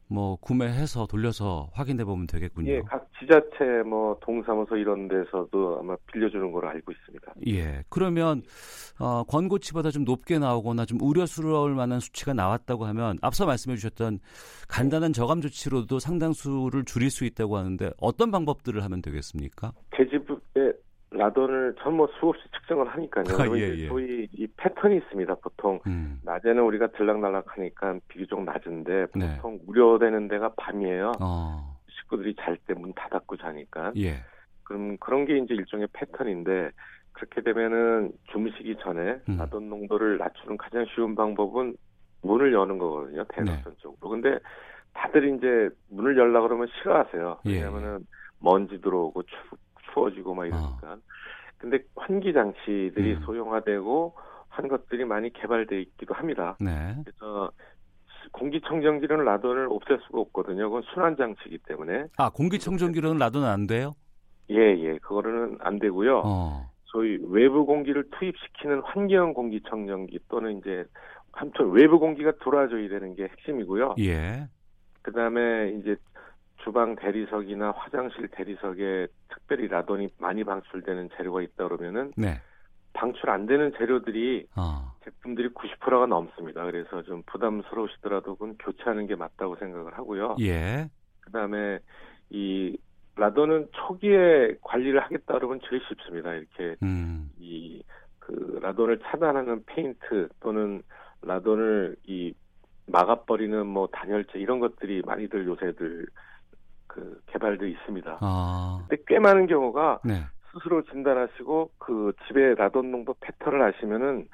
뭐 0.09 0.37
구매해서 0.37 1.05
돌려서 1.05 1.69
확인해 1.73 2.03
보면 2.03 2.25
되겠군요. 2.25 2.71
예, 2.71 2.81
각 2.81 3.07
지자체 3.19 3.83
뭐 3.85 4.17
동사무소 4.21 4.75
이런 4.75 5.07
데서도 5.07 5.79
아마 5.79 5.95
빌려주는 6.11 6.51
걸로 6.51 6.67
알고 6.67 6.91
있습니다. 6.91 7.33
예. 7.47 7.83
그러면 7.89 8.41
어, 8.99 9.23
권고치보다 9.23 9.91
좀 9.91 10.03
높게 10.05 10.39
나오거나 10.39 10.85
좀 10.85 10.99
우려스러울 11.01 11.75
만한 11.75 11.99
수치가 11.99 12.33
나왔다고 12.33 12.85
하면 12.85 13.17
앞서 13.21 13.45
말씀해 13.45 13.75
주셨던 13.75 14.19
간단한 14.67 15.13
저감 15.13 15.41
조치로도 15.41 15.99
상당수를 15.99 16.85
줄일 16.85 17.11
수 17.11 17.23
있다고 17.25 17.57
하는데 17.57 17.91
어떤 17.99 18.31
방법들을 18.31 18.83
하면 18.83 19.01
되겠습니까? 19.01 19.73
제 19.95 20.05
집에 20.05 20.71
라돈을 21.19 21.75
전 21.79 21.93
뭐 21.93 22.07
수없이 22.19 22.41
측정을 22.51 22.87
하니까요. 22.87 23.25
아, 23.37 23.57
예, 23.57 23.77
예. 23.77 23.87
소위 23.87 24.27
이 24.31 24.47
패턴이 24.55 24.95
있습니다. 24.97 25.35
보통 25.35 25.79
음. 25.85 26.19
낮에는 26.23 26.63
우리가 26.63 26.87
들락날락하니까 26.91 27.99
비교적 28.07 28.43
낮은데 28.43 29.07
네. 29.15 29.35
보통 29.35 29.59
우려되는 29.67 30.27
데가 30.29 30.53
밤이에요. 30.57 31.11
어. 31.19 31.77
식구들이 31.89 32.35
잘 32.35 32.57
때 32.67 32.73
문 32.73 32.93
닫았고 32.93 33.37
자니까. 33.37 33.91
예. 33.97 34.15
그럼 34.63 34.97
그런 34.99 35.25
게 35.25 35.37
이제 35.37 35.53
일종의 35.55 35.87
패턴인데 35.93 36.69
그렇게 37.11 37.41
되면은 37.41 38.11
주무시기 38.31 38.77
전에 38.81 39.19
음. 39.27 39.37
라돈 39.37 39.67
농도를 39.69 40.17
낮추는 40.19 40.57
가장 40.57 40.85
쉬운 40.95 41.15
방법은 41.15 41.75
문을 42.21 42.53
여는 42.53 42.77
거거든요. 42.77 43.25
대각선 43.29 43.75
쪽으로. 43.79 44.09
근데 44.09 44.39
다들 44.93 45.35
이제 45.35 45.69
문을 45.89 46.17
열라 46.17 46.41
그러면 46.41 46.67
싫어하세요. 46.79 47.39
예. 47.47 47.53
왜냐면은 47.55 48.05
먼지 48.39 48.79
들어오고 48.79 49.23
추, 49.23 49.35
추워지고 49.93 50.35
막 50.35 50.45
이러니까. 50.45 50.97
근데 51.57 51.79
환기 51.95 52.33
장치들이 52.33 53.15
음. 53.15 53.21
소형화되고 53.25 54.15
한 54.47 54.67
것들이 54.67 55.05
많이 55.05 55.31
개발돼 55.31 55.81
있기도 55.81 56.13
합니다. 56.13 56.57
네. 56.59 56.95
그래서 57.03 57.51
공기청정기는 58.31 59.23
라돈을 59.23 59.67
없앨 59.71 59.99
수가 60.05 60.19
없거든요. 60.21 60.69
그건 60.69 60.83
순환 60.93 61.15
장치이기 61.17 61.59
때문에. 61.67 62.05
아, 62.17 62.29
공기청정기로는 62.29 63.17
라돈은 63.17 63.47
안 63.47 63.67
돼요? 63.67 63.95
예, 64.49 64.55
예. 64.55 64.97
그거는 64.99 65.57
안 65.59 65.79
되고요. 65.79 66.21
어. 66.25 66.69
소위 66.85 67.19
외부 67.27 67.65
공기를 67.65 68.09
투입시키는 68.11 68.81
환경 68.83 69.33
공기청정기 69.33 70.19
또는 70.27 70.57
이제 70.57 70.85
아무튼 71.31 71.71
외부 71.71 71.99
공기가 71.99 72.31
들어와줘야 72.43 72.89
되는 72.89 73.15
게 73.15 73.23
핵심이고요. 73.23 73.95
예. 73.99 74.47
그다음에 75.03 75.75
이제 75.79 75.95
주방 76.63 76.95
대리석이나 76.95 77.71
화장실 77.71 78.27
대리석에 78.29 79.07
특별히 79.29 79.67
라돈이 79.67 80.09
많이 80.17 80.43
방출되는 80.43 81.09
재료가 81.17 81.41
있다 81.41 81.67
그러면은 81.67 82.13
네. 82.15 82.41
방출 82.93 83.29
안 83.29 83.45
되는 83.45 83.71
재료들이 83.77 84.47
어. 84.57 84.93
제품들이 85.03 85.49
90%가 85.49 86.05
넘습니다. 86.07 86.65
그래서 86.65 87.01
좀 87.03 87.23
부담스러우시더라도 87.27 88.35
그건 88.35 88.57
교체하는 88.57 89.07
게 89.07 89.15
맞다고 89.15 89.55
생각을 89.55 89.97
하고요. 89.97 90.35
예. 90.41 90.89
그다음에 91.21 91.79
이 92.29 92.77
라돈은 93.15 93.69
초기에 93.71 94.55
관리를 94.61 95.01
하겠다 95.01 95.33
그러면 95.33 95.59
제일 95.69 95.81
쉽습니다. 95.87 96.33
이렇게 96.33 96.75
음. 96.83 97.29
이그 97.39 98.59
라돈을 98.61 98.99
차단하는 98.99 99.63
페인트 99.65 100.29
또는 100.39 100.81
라돈을 101.21 101.95
이 102.07 102.33
막아버리는 102.87 103.65
뭐 103.67 103.87
단열재 103.91 104.39
이런 104.39 104.59
것들이 104.59 105.03
많이들 105.05 105.45
요새들 105.45 106.07
그 106.99 107.21
개발돼 107.27 107.69
있습니다. 107.69 108.17
아. 108.21 108.85
근데 108.87 109.01
꽤 109.07 109.19
많은 109.19 109.47
경우가 109.47 109.99
네. 110.03 110.21
스스로 110.51 110.83
진단하시고 110.83 111.71
그 111.77 112.11
집에 112.27 112.55
라돈 112.55 112.91
농도 112.91 113.15
패턴을 113.21 113.61
아시면은 113.61 114.27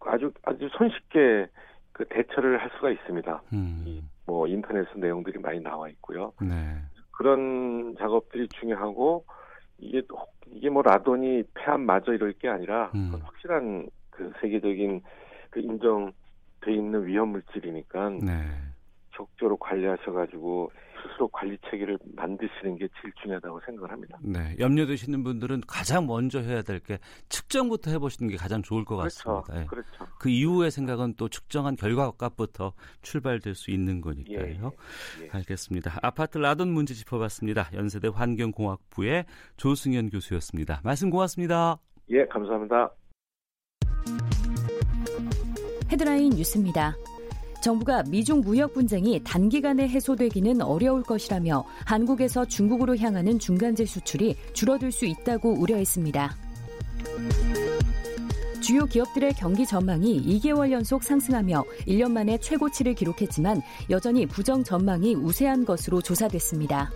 아주 0.00 0.32
아주 0.42 0.68
손쉽게 0.76 1.46
그 1.92 2.04
대처를 2.06 2.60
할 2.60 2.70
수가 2.76 2.90
있습니다. 2.90 3.42
음. 3.52 4.08
뭐 4.26 4.46
인터넷 4.48 4.86
내용들이 4.96 5.38
많이 5.38 5.60
나와 5.60 5.88
있고요. 5.90 6.32
네. 6.40 6.78
그런 7.12 7.94
작업들이 7.98 8.48
중요하고 8.48 9.24
이게 9.78 10.02
또- 10.08 10.26
이게 10.46 10.68
뭐 10.70 10.82
라돈이 10.82 11.44
폐암 11.54 11.82
마저 11.82 12.12
이럴 12.12 12.32
게 12.32 12.48
아니라 12.48 12.90
음. 12.94 13.12
확실한 13.22 13.88
그 14.10 14.32
세계적인 14.40 15.02
그 15.50 15.60
인정돼 15.60 16.72
있는 16.72 17.06
위험 17.06 17.28
물질이니까 17.28 18.10
네. 18.22 18.32
적극적으로 19.16 19.56
관리하셔가지고 19.56 20.70
스스로 21.02 21.26
관리 21.28 21.58
체계를 21.68 21.98
만드시는 22.14 22.76
게 22.78 22.86
제일 23.00 23.12
중요하다고 23.22 23.60
생각을 23.66 23.90
합니다. 23.90 24.18
네. 24.22 24.54
염려되시는 24.58 25.24
분들은 25.24 25.62
가장 25.66 26.06
먼저 26.06 26.40
해야 26.40 26.62
될 26.62 26.78
게 26.82 26.98
측정부터 27.28 27.90
해보시는 27.92 28.30
게 28.30 28.36
가장 28.36 28.62
좋을 28.62 28.84
것 28.84 28.96
그렇죠, 28.96 29.42
같습니다. 29.42 29.62
예. 29.62 29.66
그렇죠. 29.66 29.88
그 30.18 30.28
이후의 30.28 30.70
생각은 30.70 31.14
또 31.16 31.28
측정한 31.28 31.76
결과값부터 31.76 32.72
출발될 33.02 33.54
수 33.54 33.70
있는 33.70 33.98
예, 33.98 34.00
거니까요. 34.00 34.72
예, 35.20 35.24
예. 35.24 35.28
알겠습니다. 35.32 35.98
아파트 36.02 36.38
라돈 36.38 36.72
문제 36.72 36.94
짚어봤습니다. 36.94 37.70
연세대 37.74 38.08
환경공학부의 38.12 39.26
조승현 39.56 40.10
교수였습니다. 40.10 40.80
말씀 40.84 41.10
고맙습니다. 41.10 41.78
예, 42.10 42.24
감사합니다. 42.26 42.90
헤드라인 45.90 46.30
뉴스입니다. 46.30 46.94
정부가 47.62 48.02
미중 48.08 48.40
무역 48.40 48.74
분쟁이 48.74 49.22
단기간에 49.22 49.88
해소되기는 49.88 50.60
어려울 50.62 51.02
것이라며 51.04 51.64
한국에서 51.84 52.44
중국으로 52.44 52.96
향하는 52.96 53.38
중간재 53.38 53.86
수출이 53.86 54.34
줄어들 54.52 54.90
수 54.90 55.06
있다고 55.06 55.52
우려했습니다. 55.52 56.36
주요 58.60 58.84
기업들의 58.86 59.34
경기 59.34 59.64
전망이 59.64 60.22
2개월 60.40 60.70
연속 60.72 61.02
상승하며 61.02 61.64
1년 61.86 62.10
만에 62.12 62.38
최고치를 62.38 62.94
기록했지만 62.94 63.62
여전히 63.90 64.26
부정 64.26 64.62
전망이 64.62 65.14
우세한 65.14 65.64
것으로 65.64 66.00
조사됐습니다. 66.00 66.90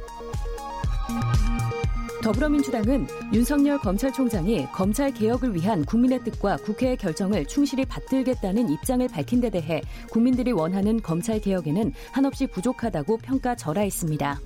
더불어민주당은 2.26 3.06
윤석열 3.32 3.78
검찰총장이 3.78 4.66
검찰 4.72 5.14
개혁을 5.14 5.54
위한 5.54 5.84
국민의 5.84 6.24
뜻과 6.24 6.56
국회의 6.56 6.96
결정을 6.96 7.46
충실히 7.46 7.84
받들겠다는 7.84 8.68
입장을 8.68 9.06
밝힌 9.06 9.40
데 9.40 9.48
대해 9.48 9.80
국민들이 10.10 10.50
원하는 10.50 11.00
검찰 11.00 11.40
개혁에는 11.40 11.92
한없이 12.10 12.48
부족하다고 12.48 13.18
평가절하했습니다. 13.18 14.40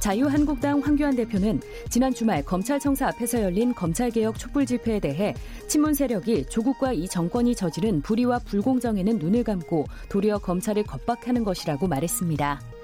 자유한국당 0.00 0.80
황교안 0.80 1.14
대표는 1.14 1.60
지난 1.88 2.12
주말 2.12 2.44
검찰청사 2.44 3.06
앞에서 3.06 3.40
열린 3.40 3.72
검찰개혁 3.72 4.36
촛불 4.36 4.66
집회에 4.66 4.98
대해 4.98 5.32
친문 5.68 5.94
세력이 5.94 6.46
조국과 6.46 6.92
이 6.92 7.06
정권이 7.06 7.54
저지른 7.54 8.02
불의와 8.02 8.40
불공정에는 8.40 9.20
눈을 9.20 9.44
감고 9.44 9.86
도리어 10.08 10.38
검찰을 10.38 10.82
겁박하는 10.82 11.44
것이라고 11.44 11.86
말했습니다. 11.86 12.79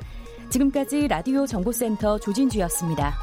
지금까지 0.50 1.08
라디오 1.08 1.46
정보센터 1.46 2.18
조진주였습니다. 2.18 3.14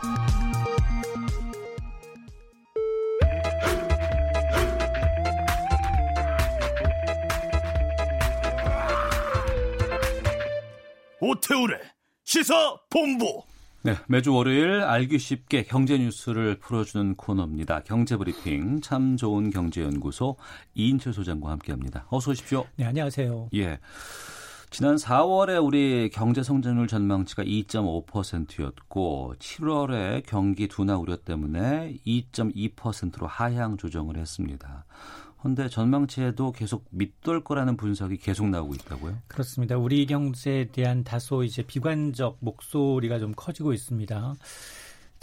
오태우래 11.22 11.78
시사 12.26 12.54
본부. 12.90 13.44
네, 13.86 13.96
매주 14.08 14.34
월요일 14.34 14.82
알기 14.82 15.20
쉽게 15.20 15.64
경제 15.64 15.98
뉴스를 15.98 16.60
풀어주는 16.60 17.16
코너입니다. 17.16 17.84
경제 17.84 18.16
브리핑 18.16 18.82
참 18.82 19.18
좋은 19.18 19.50
경제연구소 19.50 20.38
이인철 20.74 21.14
소장과 21.14 21.52
함께합니다. 21.52 22.08
어서 22.10 22.32
오십시오. 22.32 22.66
네, 22.76 22.86
안녕하세요. 22.86 23.50
예. 23.56 23.80
지난 24.74 24.96
4월에 24.96 25.64
우리 25.64 26.10
경제 26.12 26.42
성장률 26.42 26.88
전망치가 26.88 27.44
2.5%였고 27.44 29.36
7월에 29.38 30.24
경기 30.26 30.68
둔화 30.68 30.98
우려 30.98 31.16
때문에 31.16 32.00
2.2%로 32.08 33.28
하향 33.28 33.78
조정을 33.78 34.18
했습니다. 34.18 34.86
그런데 35.38 35.70
전망치에도 35.70 36.54
계속 36.54 36.86
밑돌 36.90 37.44
거라는 37.44 37.78
분석이 37.78 38.18
계속 38.18 38.50
나오고 38.50 38.74
있다고요? 38.74 39.20
그렇습니다. 39.28 39.78
우리 39.78 40.08
경제에 40.08 40.66
대한 40.72 41.04
다소 41.04 41.44
이제 41.44 41.62
비관적 41.62 42.38
목소리가 42.40 43.20
좀 43.20 43.34
커지고 43.36 43.74
있습니다. 43.74 44.34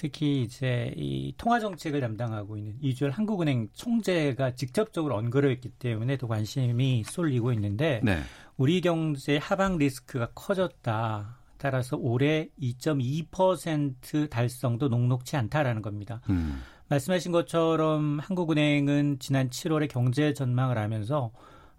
특히 0.00 0.42
이제 0.42 0.94
이 0.96 1.34
통화 1.36 1.60
정책을 1.60 2.00
담당하고 2.00 2.56
있는 2.56 2.74
이주열 2.80 3.10
한국은행 3.10 3.68
총재가 3.74 4.54
직접적으로 4.54 5.16
언급을 5.16 5.50
했기 5.50 5.68
때문에 5.68 6.16
더 6.16 6.26
관심이 6.26 7.02
쏠리고 7.04 7.52
있는데 7.52 8.00
네. 8.02 8.20
우리 8.60 8.82
경제 8.82 9.38
하방 9.38 9.78
리스크가 9.78 10.32
커졌다. 10.34 11.38
따라서 11.56 11.96
올해 11.96 12.50
2.2% 12.60 14.28
달성도 14.28 14.88
녹록치 14.88 15.34
않다라는 15.38 15.80
겁니다. 15.80 16.20
음. 16.28 16.60
말씀하신 16.90 17.32
것처럼 17.32 18.18
한국은행은 18.18 19.16
지난 19.18 19.48
7월에 19.48 19.88
경제 19.88 20.34
전망을 20.34 20.76
하면서 20.76 21.30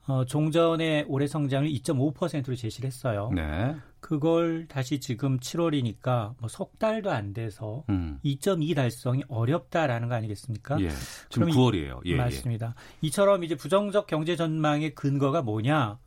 어, 0.07 0.25
종전의 0.25 1.05
올해 1.07 1.27
성장을 1.27 1.69
2.5%로 1.69 2.55
제시를 2.55 2.87
했어요. 2.87 3.29
네. 3.35 3.75
그걸 3.99 4.65
다시 4.67 4.99
지금 4.99 5.37
7월이니까 5.39 6.33
뭐 6.39 6.49
석 6.49 6.79
달도 6.79 7.11
안 7.11 7.31
돼서 7.33 7.83
음. 7.89 8.19
2.2 8.25 8.75
달성이 8.75 9.21
어렵다라는 9.27 10.09
거 10.09 10.15
아니겠습니까? 10.15 10.81
예. 10.81 10.89
지금 11.29 11.45
그럼 11.45 11.49
이- 11.49 11.53
9월이에요. 11.53 11.99
예, 12.07 12.11
예. 12.13 12.15
맞습니다. 12.15 12.73
이처럼 13.01 13.43
이제 13.43 13.53
부정적 13.55 14.07
경제 14.07 14.35
전망의 14.35 14.95
근거가 14.95 15.43
뭐냐? 15.43 15.99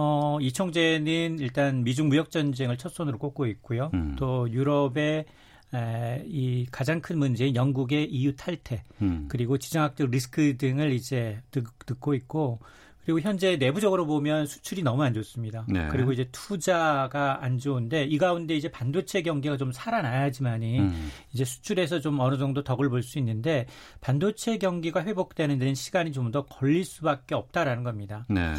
어, 0.00 0.38
이 0.40 0.50
총재는 0.50 1.40
일단 1.40 1.84
미중 1.84 2.08
무역 2.08 2.30
전쟁을 2.30 2.78
첫 2.78 2.88
손으로 2.88 3.18
꼽고 3.18 3.46
있고요. 3.46 3.90
음. 3.92 4.16
또 4.18 4.50
유럽의 4.50 5.26
에, 5.74 6.24
이 6.26 6.66
가장 6.72 7.00
큰 7.02 7.18
문제인 7.18 7.54
영국의 7.54 8.06
EU 8.10 8.34
탈퇴 8.34 8.82
음. 9.02 9.26
그리고 9.28 9.58
지정학적 9.58 10.10
리스크 10.10 10.56
등을 10.56 10.92
이제 10.92 11.42
듣, 11.50 11.64
듣고 11.84 12.14
있고 12.14 12.60
그리고 13.04 13.20
현재 13.20 13.56
내부적으로 13.56 14.06
보면 14.06 14.46
수출이 14.46 14.82
너무 14.82 15.02
안 15.02 15.12
좋습니다. 15.14 15.66
네. 15.68 15.88
그리고 15.90 16.12
이제 16.12 16.28
투자가 16.32 17.42
안 17.44 17.58
좋은데 17.58 18.04
이 18.04 18.16
가운데 18.18 18.54
이제 18.54 18.70
반도체 18.70 19.20
경기가 19.22 19.56
좀 19.56 19.70
살아나야지만이 19.72 20.80
음. 20.80 21.10
이제 21.32 21.44
수출에서 21.44 22.00
좀 22.00 22.20
어느 22.20 22.38
정도 22.38 22.62
덕을 22.64 22.88
볼 22.88 23.02
수 23.02 23.18
있는데 23.18 23.66
반도체 24.00 24.56
경기가 24.58 25.02
회복되는 25.04 25.58
데는 25.58 25.74
시간이 25.74 26.12
좀 26.12 26.30
더 26.30 26.46
걸릴 26.46 26.84
수밖에 26.84 27.34
없다라는 27.34 27.82
겁니다. 27.82 28.24
네. 28.28 28.54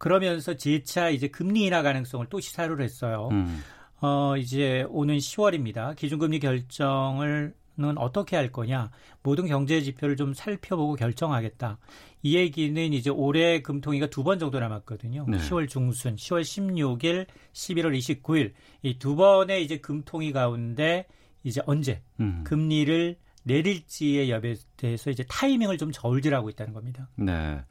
그러면서 0.00 0.56
재차 0.56 1.10
이제 1.10 1.28
금리 1.28 1.66
인하 1.66 1.82
가능성을 1.82 2.26
또 2.30 2.40
시사를 2.40 2.80
했어요. 2.80 3.28
음. 3.30 3.60
어, 4.00 4.34
이제 4.36 4.84
오는 4.88 5.16
10월입니다. 5.18 5.94
기준금리 5.94 6.40
결정을 6.40 7.54
는 7.78 7.96
어떻게 7.96 8.36
할 8.36 8.52
거냐 8.52 8.90
모든 9.22 9.46
경제 9.46 9.80
지표를 9.80 10.16
좀 10.16 10.34
살펴보고 10.34 10.96
결정하겠다. 10.96 11.78
이 12.22 12.36
얘기는 12.36 12.92
이제 12.92 13.08
올해 13.08 13.62
금통위가 13.62 14.08
두 14.08 14.22
번 14.22 14.38
정도 14.38 14.58
남았거든요. 14.60 15.24
네. 15.28 15.38
10월 15.38 15.66
중순, 15.66 16.16
10월 16.16 16.42
16일, 16.42 17.26
11월 17.54 17.96
29일 17.96 18.52
이 18.82 18.98
두 18.98 19.16
번의 19.16 19.64
이제 19.64 19.78
금통위 19.78 20.32
가운데 20.32 21.06
이제 21.42 21.62
언제 21.64 22.02
음. 22.18 22.42
금리를 22.44 23.16
내릴지의 23.44 24.30
여부에 24.30 24.56
대해서 24.76 25.08
이제 25.10 25.24
타이밍을 25.28 25.78
좀 25.78 25.90
저울질하고 25.90 26.50
있다는 26.50 26.74
겁니다. 26.74 27.08
네. 27.16 27.62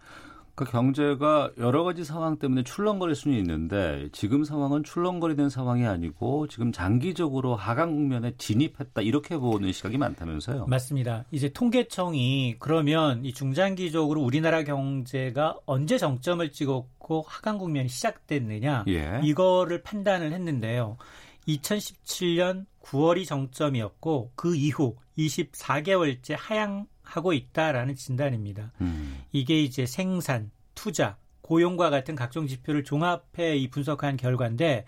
그 0.59 0.65
경제가 0.65 1.51
여러 1.57 1.85
가지 1.85 2.03
상황 2.03 2.37
때문에 2.37 2.63
출렁거릴 2.63 3.15
수는 3.15 3.37
있는데 3.37 4.09
지금 4.11 4.43
상황은 4.43 4.83
출렁거리는 4.83 5.49
상황이 5.49 5.85
아니고 5.85 6.47
지금 6.47 6.73
장기적으로 6.73 7.55
하강 7.55 7.95
국면에 7.95 8.33
진입했다 8.37 9.01
이렇게 9.01 9.37
보는 9.37 9.71
시각이 9.71 9.97
많다면서요? 9.97 10.65
맞습니다. 10.65 11.23
이제 11.31 11.47
통계청이 11.47 12.57
그러면 12.59 13.23
이 13.23 13.31
중장기적으로 13.31 14.21
우리나라 14.21 14.63
경제가 14.65 15.55
언제 15.65 15.97
정점을 15.97 16.51
찍었고 16.51 17.23
하강 17.25 17.57
국면이 17.57 17.87
시작됐느냐 17.87 18.83
예. 18.89 19.21
이거를 19.23 19.81
판단을 19.81 20.33
했는데요. 20.33 20.97
2017년 21.47 22.65
9월이 22.83 23.25
정점이었고 23.25 24.33
그 24.35 24.57
이후 24.57 24.97
24개월째 25.17 26.35
하향 26.37 26.85
하고 27.09 27.33
있다라는 27.33 27.95
진단입니다. 27.95 28.71
음. 28.81 29.23
이게 29.31 29.61
이제 29.61 29.85
생산, 29.85 30.51
투자, 30.75 31.17
고용과 31.41 31.89
같은 31.89 32.15
각종 32.15 32.45
지표를 32.47 32.83
종합해 32.83 33.57
이 33.57 33.69
분석한 33.69 34.17
결과인데 34.17 34.85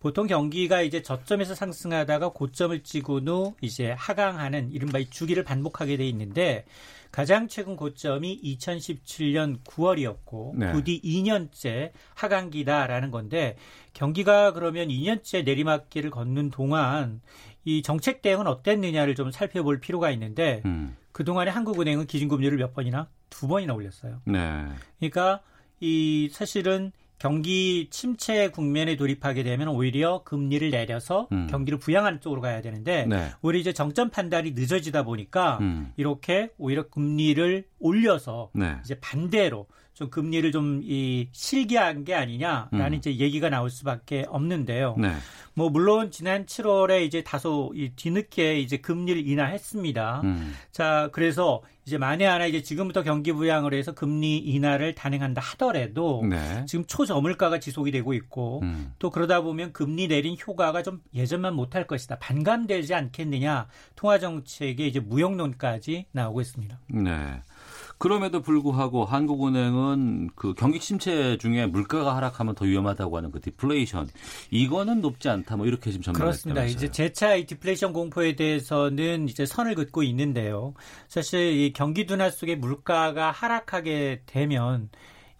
보통 0.00 0.26
경기가 0.26 0.80
이제 0.80 1.02
저점에서 1.02 1.54
상승하다가 1.54 2.30
고점을 2.30 2.82
찍은 2.82 3.28
후 3.28 3.54
이제 3.60 3.90
하강하는 3.98 4.70
이른바 4.70 4.98
이 4.98 5.10
주기를 5.10 5.42
반복하게 5.44 5.96
돼 5.96 6.08
있는데 6.08 6.64
가장 7.10 7.48
최근 7.48 7.74
고점이 7.74 8.40
2017년 8.42 9.58
9월이었고 9.64 10.56
네. 10.56 10.72
부디 10.72 11.00
2년째 11.02 11.90
하강기다라는 12.14 13.10
건데 13.10 13.56
경기가 13.92 14.52
그러면 14.52 14.88
2년째 14.88 15.44
내리막길을 15.44 16.10
걷는 16.10 16.50
동안 16.50 17.20
이 17.64 17.82
정책 17.82 18.22
대응은 18.22 18.46
어땠느냐를 18.46 19.14
좀 19.14 19.30
살펴볼 19.30 19.80
필요가 19.80 20.10
있는데 20.12 20.62
음. 20.64 20.96
그동안에 21.18 21.50
한국은행은 21.50 22.06
기준금리를 22.06 22.56
몇 22.58 22.72
번이나 22.74 23.08
두 23.28 23.48
번이나 23.48 23.74
올렸어요. 23.74 24.20
네. 24.24 24.66
그러니까 25.00 25.40
이 25.80 26.28
사실은 26.30 26.92
경기 27.18 27.88
침체 27.90 28.46
국면에 28.50 28.94
돌입하게 28.94 29.42
되면 29.42 29.66
오히려 29.66 30.22
금리를 30.22 30.70
내려서 30.70 31.26
음. 31.32 31.48
경기를 31.50 31.80
부양하는 31.80 32.20
쪽으로 32.20 32.40
가야 32.40 32.62
되는데 32.62 33.04
네. 33.06 33.30
우리 33.42 33.58
이제 33.58 33.72
정점 33.72 34.10
판단이 34.10 34.52
늦어지다 34.52 35.02
보니까 35.02 35.58
음. 35.60 35.92
이렇게 35.96 36.50
오히려 36.56 36.88
금리를 36.88 37.64
올려서 37.78 38.50
네. 38.54 38.76
이제 38.84 38.98
반대로 39.00 39.66
좀 39.94 40.10
금리를 40.10 40.52
좀 40.52 40.68
이 40.88 41.28
실기한 41.32 42.04
게 42.04 42.14
아니냐라는 42.14 42.92
음. 42.92 42.94
이제 42.94 43.16
얘기가 43.16 43.50
나올 43.50 43.70
수밖에 43.70 44.24
없는데요. 44.28 44.96
네. 44.98 45.12
뭐 45.54 45.68
물론 45.70 46.10
지난 46.10 46.46
7월에 46.46 47.04
이제 47.04 47.22
다소 47.22 47.72
이 47.74 47.90
뒤늦게 47.96 48.60
이제 48.60 48.78
금리를 48.78 49.26
인하했습니다. 49.26 50.20
음. 50.24 50.54
자, 50.72 51.08
그래서 51.12 51.62
이제 51.84 51.98
만에 51.98 52.24
하나 52.24 52.46
이제 52.46 52.62
지금부터 52.62 53.02
경기 53.02 53.32
부양을 53.32 53.74
해서 53.74 53.92
금리 53.92 54.38
인하를 54.38 54.94
단행한다 54.94 55.40
하더라도 55.42 56.24
네. 56.28 56.64
지금 56.66 56.84
초저물가가 56.86 57.58
지속이 57.60 57.90
되고 57.90 58.14
있고 58.14 58.60
음. 58.62 58.92
또 58.98 59.10
그러다 59.10 59.40
보면 59.42 59.72
금리 59.72 60.06
내린 60.08 60.36
효과가 60.46 60.82
좀 60.82 61.02
예전만 61.14 61.54
못할 61.54 61.86
것이다. 61.86 62.18
반감되지 62.18 62.94
않겠느냐. 62.94 63.66
통화 63.96 64.18
정책의 64.18 64.88
이제 64.88 65.00
무역론까지 65.00 66.06
나오고 66.12 66.40
있습니다. 66.40 66.78
네. 66.88 67.42
그럼에도 67.98 68.40
불구하고 68.40 69.04
한국은행은 69.04 70.30
그 70.34 70.54
경기 70.54 70.78
침체 70.78 71.36
중에 71.36 71.66
물가가 71.66 72.16
하락하면 72.16 72.54
더 72.54 72.64
위험하다고 72.64 73.16
하는 73.16 73.30
그 73.32 73.40
디플레이션 73.40 74.08
이거는 74.50 75.00
높지 75.00 75.28
않다 75.28 75.56
뭐 75.56 75.66
이렇게 75.66 75.90
지금 75.90 76.12
그렇습니다. 76.12 76.60
전망했다면서요. 76.60 76.76
이제 76.76 76.90
재차 76.90 77.34
이 77.34 77.46
디플레이션 77.46 77.92
공포에 77.92 78.36
대해서는 78.36 79.28
이제 79.28 79.44
선을 79.44 79.74
긋고 79.74 80.04
있는데요. 80.04 80.74
사실 81.08 81.40
이 81.40 81.72
경기 81.72 82.06
둔화 82.06 82.30
속에 82.30 82.54
물가가 82.54 83.32
하락하게 83.32 84.22
되면 84.26 84.90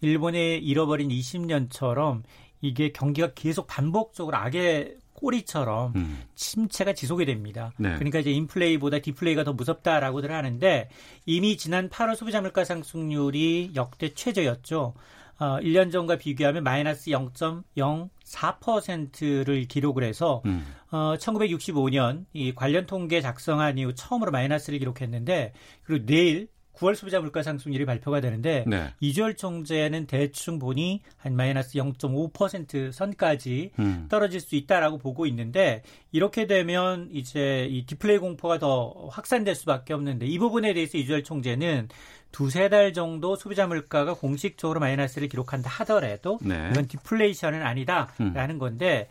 일본의 0.01 0.63
잃어버린 0.63 1.09
20년처럼 1.09 2.23
이게 2.61 2.91
경기가 2.91 3.31
계속 3.33 3.67
반복적으로 3.67 4.35
악의 4.35 4.97
꼬리처럼 5.19 5.93
음. 5.95 6.21
침체가 6.35 6.93
지속이 6.93 7.25
됩니다. 7.25 7.71
네. 7.77 7.95
그러니까 7.95 8.19
이제 8.19 8.31
인플레이보다 8.31 8.99
디플레이가 8.99 9.43
더 9.43 9.53
무섭다라고들 9.53 10.31
하는데 10.31 10.89
이미 11.25 11.57
지난 11.57 11.89
8월 11.89 12.15
소비자 12.15 12.41
물가 12.41 12.63
상승률이 12.63 13.71
역대 13.75 14.13
최저였죠. 14.13 14.93
어, 15.39 15.57
1년 15.61 15.91
전과 15.91 16.17
비교하면 16.17 16.63
마이너스 16.63 17.09
0.04%를 17.11 19.67
기록을 19.67 20.03
해서 20.03 20.41
음. 20.45 20.65
어, 20.91 21.15
1965년 21.17 22.25
이 22.33 22.53
관련 22.53 22.85
통계 22.85 23.21
작성한 23.21 23.77
이후 23.77 23.95
처음으로 23.95 24.31
마이너스를 24.31 24.79
기록했는데 24.79 25.53
그리고 25.83 26.05
내일 26.05 26.49
9월 26.79 26.95
소비자 26.95 27.19
물가 27.19 27.43
상승률이 27.43 27.85
발표가 27.85 28.21
되는데 28.21 28.63
네. 28.65 28.93
이주열 28.99 29.35
총재는 29.35 30.07
대충 30.07 30.59
보니 30.59 31.01
한 31.17 31.35
마이너스 31.35 31.73
0.5% 31.77 32.91
선까지 32.91 33.71
음. 33.79 34.07
떨어질 34.09 34.39
수 34.39 34.55
있다라고 34.55 34.97
보고 34.97 35.25
있는데 35.27 35.83
이렇게 36.11 36.47
되면 36.47 37.09
이제 37.11 37.67
이 37.69 37.85
디플레이 37.85 38.17
공포가 38.19 38.59
더 38.59 39.07
확산될 39.09 39.55
수밖에 39.55 39.93
없는데 39.93 40.25
이 40.25 40.39
부분에 40.39 40.73
대해서 40.73 40.97
이주열 40.97 41.23
총재는 41.23 41.89
두세 42.31 42.69
달 42.69 42.93
정도 42.93 43.35
소비자 43.35 43.67
물가가 43.67 44.13
공식적으로 44.13 44.79
마이너스를 44.79 45.27
기록한다 45.27 45.69
하더라도 45.69 46.39
네. 46.41 46.69
이건 46.71 46.87
디플레이션은 46.87 47.61
아니다라는 47.61 48.57
건데 48.59 49.07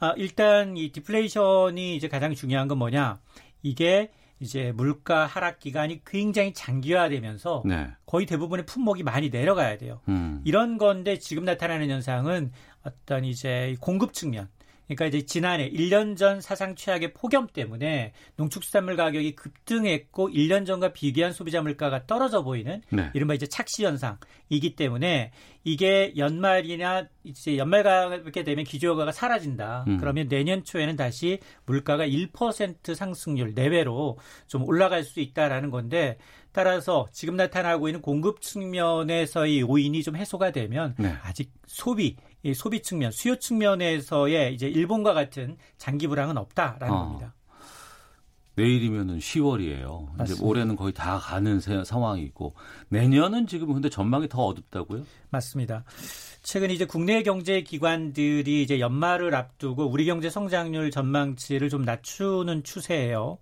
아, 0.00 0.14
일단 0.16 0.76
이 0.76 0.90
디플레이션이 0.90 1.94
이제 1.94 2.08
가장 2.08 2.34
중요한 2.34 2.66
건 2.66 2.78
뭐냐 2.78 3.20
이게 3.62 4.10
이제 4.42 4.72
물가 4.74 5.24
하락 5.24 5.60
기간이 5.60 6.02
굉장히 6.04 6.52
장기화되면서 6.52 7.62
네. 7.64 7.86
거의 8.06 8.26
대부분의 8.26 8.66
품목이 8.66 9.04
많이 9.04 9.30
내려가야 9.30 9.78
돼요. 9.78 10.00
음. 10.08 10.40
이런 10.44 10.78
건데 10.78 11.18
지금 11.18 11.44
나타나는 11.44 11.88
현상은 11.88 12.50
어떤 12.82 13.24
이제 13.24 13.76
공급 13.80 14.12
측면. 14.12 14.48
그러니까 14.94 15.06
이제 15.06 15.26
지난해 15.26 15.70
1년 15.70 16.16
전 16.16 16.40
사상 16.40 16.74
최악의 16.74 17.14
폭염 17.14 17.46
때문에 17.46 18.12
농축수산물 18.36 18.96
가격이 18.96 19.34
급등했고 19.34 20.30
1년 20.30 20.66
전과 20.66 20.92
비교한 20.92 21.32
소비자 21.32 21.62
물가가 21.62 22.06
떨어져 22.06 22.42
보이는 22.42 22.82
네. 22.90 23.10
이른바 23.14 23.34
이제 23.34 23.46
착시 23.46 23.84
현상이기 23.84 24.76
때문에 24.76 25.32
이게 25.64 26.12
연말이나 26.16 27.06
이제 27.24 27.56
연말 27.56 27.82
가게 27.82 28.42
되면 28.42 28.64
기조효과가 28.64 29.12
사라진다. 29.12 29.84
음. 29.88 29.96
그러면 29.98 30.28
내년 30.28 30.64
초에는 30.64 30.96
다시 30.96 31.38
물가가 31.66 32.06
1% 32.06 32.94
상승률 32.94 33.54
내외로 33.54 34.18
좀 34.46 34.64
올라갈 34.64 35.04
수 35.04 35.20
있다라는 35.20 35.70
건데 35.70 36.18
따라서 36.52 37.06
지금 37.12 37.36
나타나고 37.36 37.88
있는 37.88 38.00
공급 38.02 38.40
측면에서의 38.40 39.60
요인이 39.60 40.02
좀 40.02 40.16
해소가 40.16 40.50
되면 40.52 40.94
네. 40.98 41.14
아직 41.22 41.50
소비 41.66 42.16
이 42.44 42.52
소비 42.54 42.82
측면, 42.82 43.12
수요 43.12 43.36
측면에서의 43.36 44.54
이제 44.54 44.66
일본과 44.68 45.14
같은 45.14 45.56
장기 45.78 46.06
불황은 46.08 46.36
없다라는 46.36 46.94
어. 46.94 46.98
겁니다. 47.04 47.34
내일이면은 48.54 49.18
10월이에요. 49.18 50.02
이제 50.08 50.14
맞습니다. 50.18 50.44
올해는 50.46 50.76
거의 50.76 50.92
다 50.92 51.18
가는 51.18 51.58
세- 51.60 51.84
상황이고 51.84 52.52
내년은 52.90 53.46
지금 53.46 53.72
근데 53.72 53.88
전망이 53.88 54.28
더 54.28 54.42
어둡다고요? 54.44 55.06
맞습니다. 55.30 55.84
최근 56.42 56.70
이제 56.70 56.84
국내 56.84 57.22
경제 57.22 57.62
기관들이 57.62 58.62
이제 58.62 58.78
연말을 58.78 59.34
앞두고 59.34 59.86
우리 59.86 60.04
경제 60.04 60.28
성장률 60.28 60.90
전망치를 60.90 61.70
좀 61.70 61.82
낮추는 61.84 62.62
추세예요. 62.64 63.38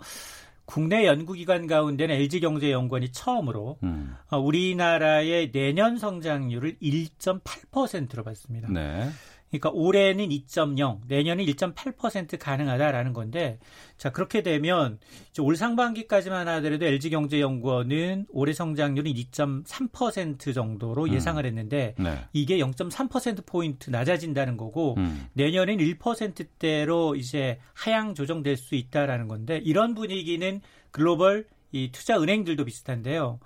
국내 0.70 1.04
연구기관 1.04 1.66
가운데는 1.66 2.14
LG경제연구원이 2.14 3.10
처음으로 3.10 3.78
음. 3.82 4.14
어, 4.30 4.38
우리나라의 4.38 5.50
내년 5.50 5.98
성장률을 5.98 6.76
1.8%로 6.80 8.22
봤습니다. 8.22 8.68
네. 8.70 9.10
그러니까 9.50 9.70
올해는 9.70 10.28
2.0, 10.28 11.00
내년은 11.08 11.44
1.8% 11.44 12.38
가능하다라는 12.38 13.12
건데, 13.12 13.58
자 13.96 14.10
그렇게 14.10 14.42
되면 14.42 14.98
올 15.40 15.56
상반기까지만 15.56 16.46
하더라도 16.48 16.86
LG경제연구원은 16.86 18.26
올해 18.30 18.52
성장률은 18.52 19.12
2.3% 19.12 20.54
정도로 20.54 21.04
음. 21.04 21.12
예상을 21.12 21.44
했는데 21.44 21.94
네. 21.98 22.18
이게 22.32 22.58
0.3% 22.58 23.44
포인트 23.44 23.90
낮아진다는 23.90 24.56
거고 24.56 24.94
음. 24.98 25.26
내년엔 25.34 25.78
1%대로 25.78 27.16
이제 27.16 27.58
하향 27.74 28.14
조정될 28.14 28.56
수 28.56 28.74
있다라는 28.74 29.28
건데 29.28 29.60
이런 29.64 29.94
분위기는 29.94 30.60
글로벌 30.92 31.46
이 31.72 31.90
투자 31.92 32.20
은행들도 32.20 32.64
비슷한데요. 32.64 33.38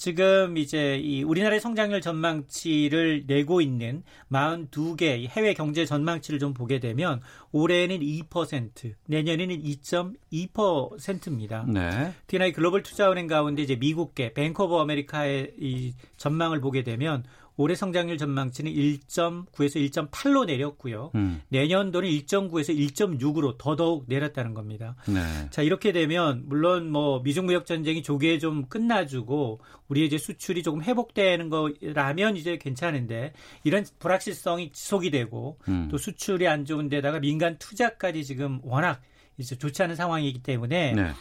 지금 0.00 0.56
이제 0.56 0.96
이 0.96 1.22
우리나라의 1.22 1.60
성장률 1.60 2.00
전망치를 2.00 3.24
내고 3.26 3.60
있는 3.60 4.02
42개 4.32 5.28
해외 5.28 5.52
경제 5.52 5.84
전망치를 5.84 6.38
좀 6.38 6.54
보게 6.54 6.80
되면 6.80 7.20
올해는 7.52 8.00
2%, 8.00 8.94
내년에는 9.04 9.62
2.2%입니다. 9.62 11.66
네. 11.68 12.14
특히나 12.26 12.46
이 12.46 12.52
글로벌 12.52 12.82
투자은행 12.82 13.26
가운데 13.26 13.60
이제 13.60 13.76
미국계 13.76 14.32
Bank 14.32 14.64
of 14.64 14.78
America의 14.78 15.56
이 15.60 15.92
전망을 16.16 16.62
보게 16.62 16.82
되면 16.82 17.22
올해 17.60 17.74
성장률 17.74 18.16
전망치는 18.16 18.72
1.9에서 18.72 19.90
1.8로 20.10 20.46
내렸고요. 20.46 21.10
음. 21.14 21.42
내년도는 21.48 22.08
1.9에서 22.08 22.74
1.6으로 22.74 23.56
더더욱 23.58 24.04
내렸다는 24.08 24.54
겁니다. 24.54 24.96
네. 25.06 25.20
자, 25.50 25.60
이렇게 25.60 25.92
되면 25.92 26.44
물론 26.46 26.90
뭐 26.90 27.20
미중 27.20 27.44
무역 27.44 27.66
전쟁이 27.66 28.02
조기에 28.02 28.38
좀 28.38 28.66
끝나주고 28.66 29.60
우리의 29.88 30.06
이제 30.06 30.16
수출이 30.16 30.62
조금 30.62 30.82
회복되는 30.82 31.50
거라면 31.50 32.38
이제 32.38 32.56
괜찮은데 32.56 33.34
이런 33.62 33.84
불확실성이 33.98 34.72
지속이 34.72 35.10
되고 35.10 35.58
음. 35.68 35.88
또 35.90 35.98
수출이 35.98 36.48
안 36.48 36.64
좋은 36.64 36.88
데다가 36.88 37.20
민간 37.20 37.58
투자까지 37.58 38.24
지금 38.24 38.60
워낙 38.62 39.02
이제 39.36 39.56
좋지 39.56 39.82
않은 39.82 39.96
상황이기 39.96 40.42
때문에 40.42 40.92
네. 40.92 41.12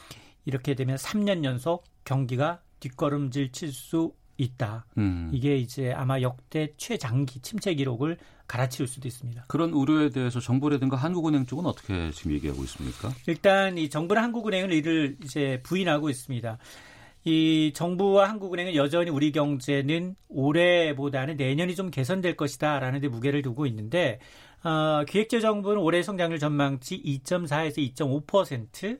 이렇게 0.46 0.74
되면 0.74 0.96
3년 0.96 1.44
연속 1.44 1.84
경기가 2.06 2.62
뒷걸음질 2.80 3.52
칠 3.52 3.74
수 3.74 4.14
있다. 4.40 4.86
음. 4.98 5.30
이게 5.34 5.58
이제 5.58 5.92
아마 5.92 6.22
역대 6.22 6.74
최장기 6.78 7.42
침체 7.42 7.74
기록을 7.74 8.18
갈아치울 8.48 8.88
수도 8.88 9.08
있습니다. 9.08 9.46
그런 9.48 9.72
우려에 9.72 10.10
대해서 10.10 10.40
정부라든가 10.40 10.98
한국은행 10.98 11.46
쪽은 11.46 11.66
어떻게 11.66 12.10
지금 12.12 12.32
얘기하고 12.32 12.64
있습니까? 12.64 13.14
일단 13.28 13.78
이 13.78 13.90
정부는 13.90 14.22
한국은행은 14.24 14.72
이를 14.72 15.18
이제 15.24 15.62
부인하고 15.64 16.10
있습니다. 16.10 16.58
이 17.26 17.72
정부와 17.76 18.30
한국은행은 18.30 18.76
여전히 18.76 19.12
우리 19.12 19.32
경제는 19.32 20.16
올해보다는 20.30 21.36
내년이 21.38 21.76
좀 21.76 21.92
개선될 21.92 22.36
것이다라는 22.36 23.02
데 23.02 23.08
무게를 23.08 23.42
두고 23.42 23.66
있는데 23.68 24.20
어, 24.64 25.04
기획재정부는 25.08 25.82
올해 25.82 26.02
성장률 26.02 26.40
전망치 26.40 27.02
2.4에서 27.24 27.78
2.5%, 27.96 29.00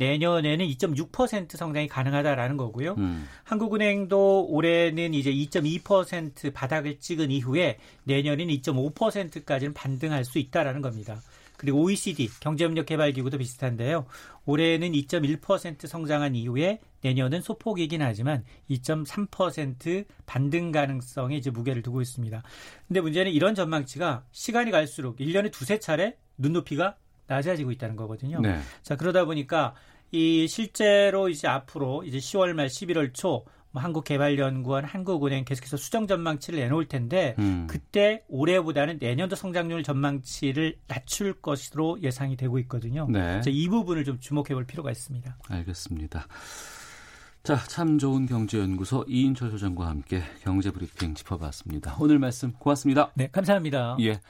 내년에는 0.00 0.66
2.6% 0.66 1.56
성장이 1.56 1.86
가능하다라는 1.86 2.56
거고요. 2.56 2.94
음. 2.96 3.28
한국은행도 3.44 4.46
올해는 4.48 5.12
이제 5.12 5.30
2.2% 5.30 6.54
바닥을 6.54 6.98
찍은 6.98 7.30
이후에 7.30 7.78
내년에는 8.04 8.52
2.5%까지는 8.54 9.74
반등할 9.74 10.24
수 10.24 10.38
있다라는 10.38 10.80
겁니다. 10.80 11.20
그리고 11.58 11.82
OECD 11.82 12.30
경제협력 12.40 12.86
개발 12.86 13.12
기구도 13.12 13.36
비슷한데요. 13.36 14.06
올해는 14.46 14.92
2.1% 14.92 15.86
성장한 15.86 16.34
이후에 16.34 16.80
내년은 17.02 17.42
소폭이긴 17.42 18.00
하지만 18.00 18.44
2.3% 18.70 20.06
반등 20.24 20.72
가능성에 20.72 21.36
이제 21.36 21.50
무게를 21.50 21.82
두고 21.82 22.00
있습니다. 22.00 22.42
근데 22.88 23.00
문제는 23.02 23.30
이런 23.32 23.54
전망치가 23.54 24.24
시간이 24.32 24.70
갈수록 24.70 25.18
1년에 25.18 25.52
두세 25.52 25.78
차례 25.78 26.16
눈높이가 26.38 26.96
낮아지고 27.30 27.70
있다는 27.72 27.96
거거든요. 27.96 28.40
네. 28.40 28.58
자, 28.82 28.96
그러다 28.96 29.24
보니까 29.24 29.74
이 30.10 30.46
실제로 30.48 31.28
이제 31.28 31.48
앞으로 31.48 32.02
이제 32.04 32.18
10월 32.18 32.52
말 32.52 32.66
11월 32.66 33.14
초 33.14 33.44
뭐 33.72 33.82
한국개발연구원, 33.82 34.84
한국은행 34.84 35.44
계속해서 35.44 35.76
수정 35.76 36.06
전망치를 36.06 36.58
내놓을 36.58 36.86
텐데 36.88 37.36
음. 37.38 37.66
그때 37.68 38.24
올해보다는 38.28 38.98
내년도 39.00 39.36
성장률 39.36 39.84
전망치를 39.84 40.76
낮출 40.88 41.34
것으로 41.40 41.98
예상이 42.02 42.36
되고 42.36 42.58
있거든요. 42.60 43.06
네. 43.08 43.40
이 43.46 43.68
부분을 43.68 44.04
좀 44.04 44.18
주목해 44.18 44.54
볼 44.54 44.64
필요가 44.64 44.90
있습니다. 44.90 45.36
알겠습니다. 45.48 46.26
자, 47.42 47.56
참 47.56 47.96
좋은 47.96 48.26
경제연구소 48.26 49.06
이인철 49.08 49.50
소장과 49.50 49.86
함께 49.86 50.22
경제브리핑 50.42 51.14
짚어봤습니다. 51.14 51.96
오늘 51.98 52.18
말씀 52.18 52.52
고맙습니다. 52.52 53.12
네, 53.14 53.28
감사합니다. 53.32 53.96
예. 54.00 54.20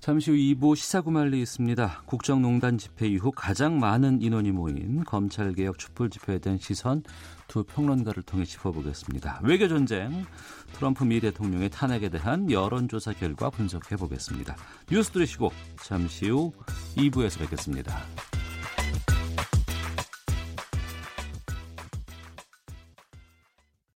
잠시 0.00 0.30
후 0.30 0.36
2부 0.36 0.76
시사구말리 0.76 1.40
있습니다. 1.40 2.02
국정농단 2.04 2.76
집회 2.76 3.08
이후 3.08 3.32
가장 3.34 3.80
많은 3.80 4.20
인원이 4.20 4.52
모인 4.52 5.02
검찰개혁 5.04 5.78
촛불 5.78 6.10
집회에 6.10 6.38
대한 6.38 6.58
시선 6.58 7.02
두 7.48 7.64
평론가를 7.64 8.22
통해 8.24 8.44
짚어보겠습니다. 8.44 9.40
외교전쟁, 9.44 10.26
트럼프 10.74 11.04
미 11.04 11.20
대통령의 11.20 11.70
탄핵에 11.70 12.10
대한 12.10 12.50
여론조사 12.50 13.14
결과 13.14 13.48
분석해보겠습니다. 13.48 14.56
뉴스 14.90 15.10
들으시고 15.10 15.50
잠시 15.82 16.28
후 16.28 16.52
2부에서 16.96 17.38
뵙겠습니다. 17.40 17.98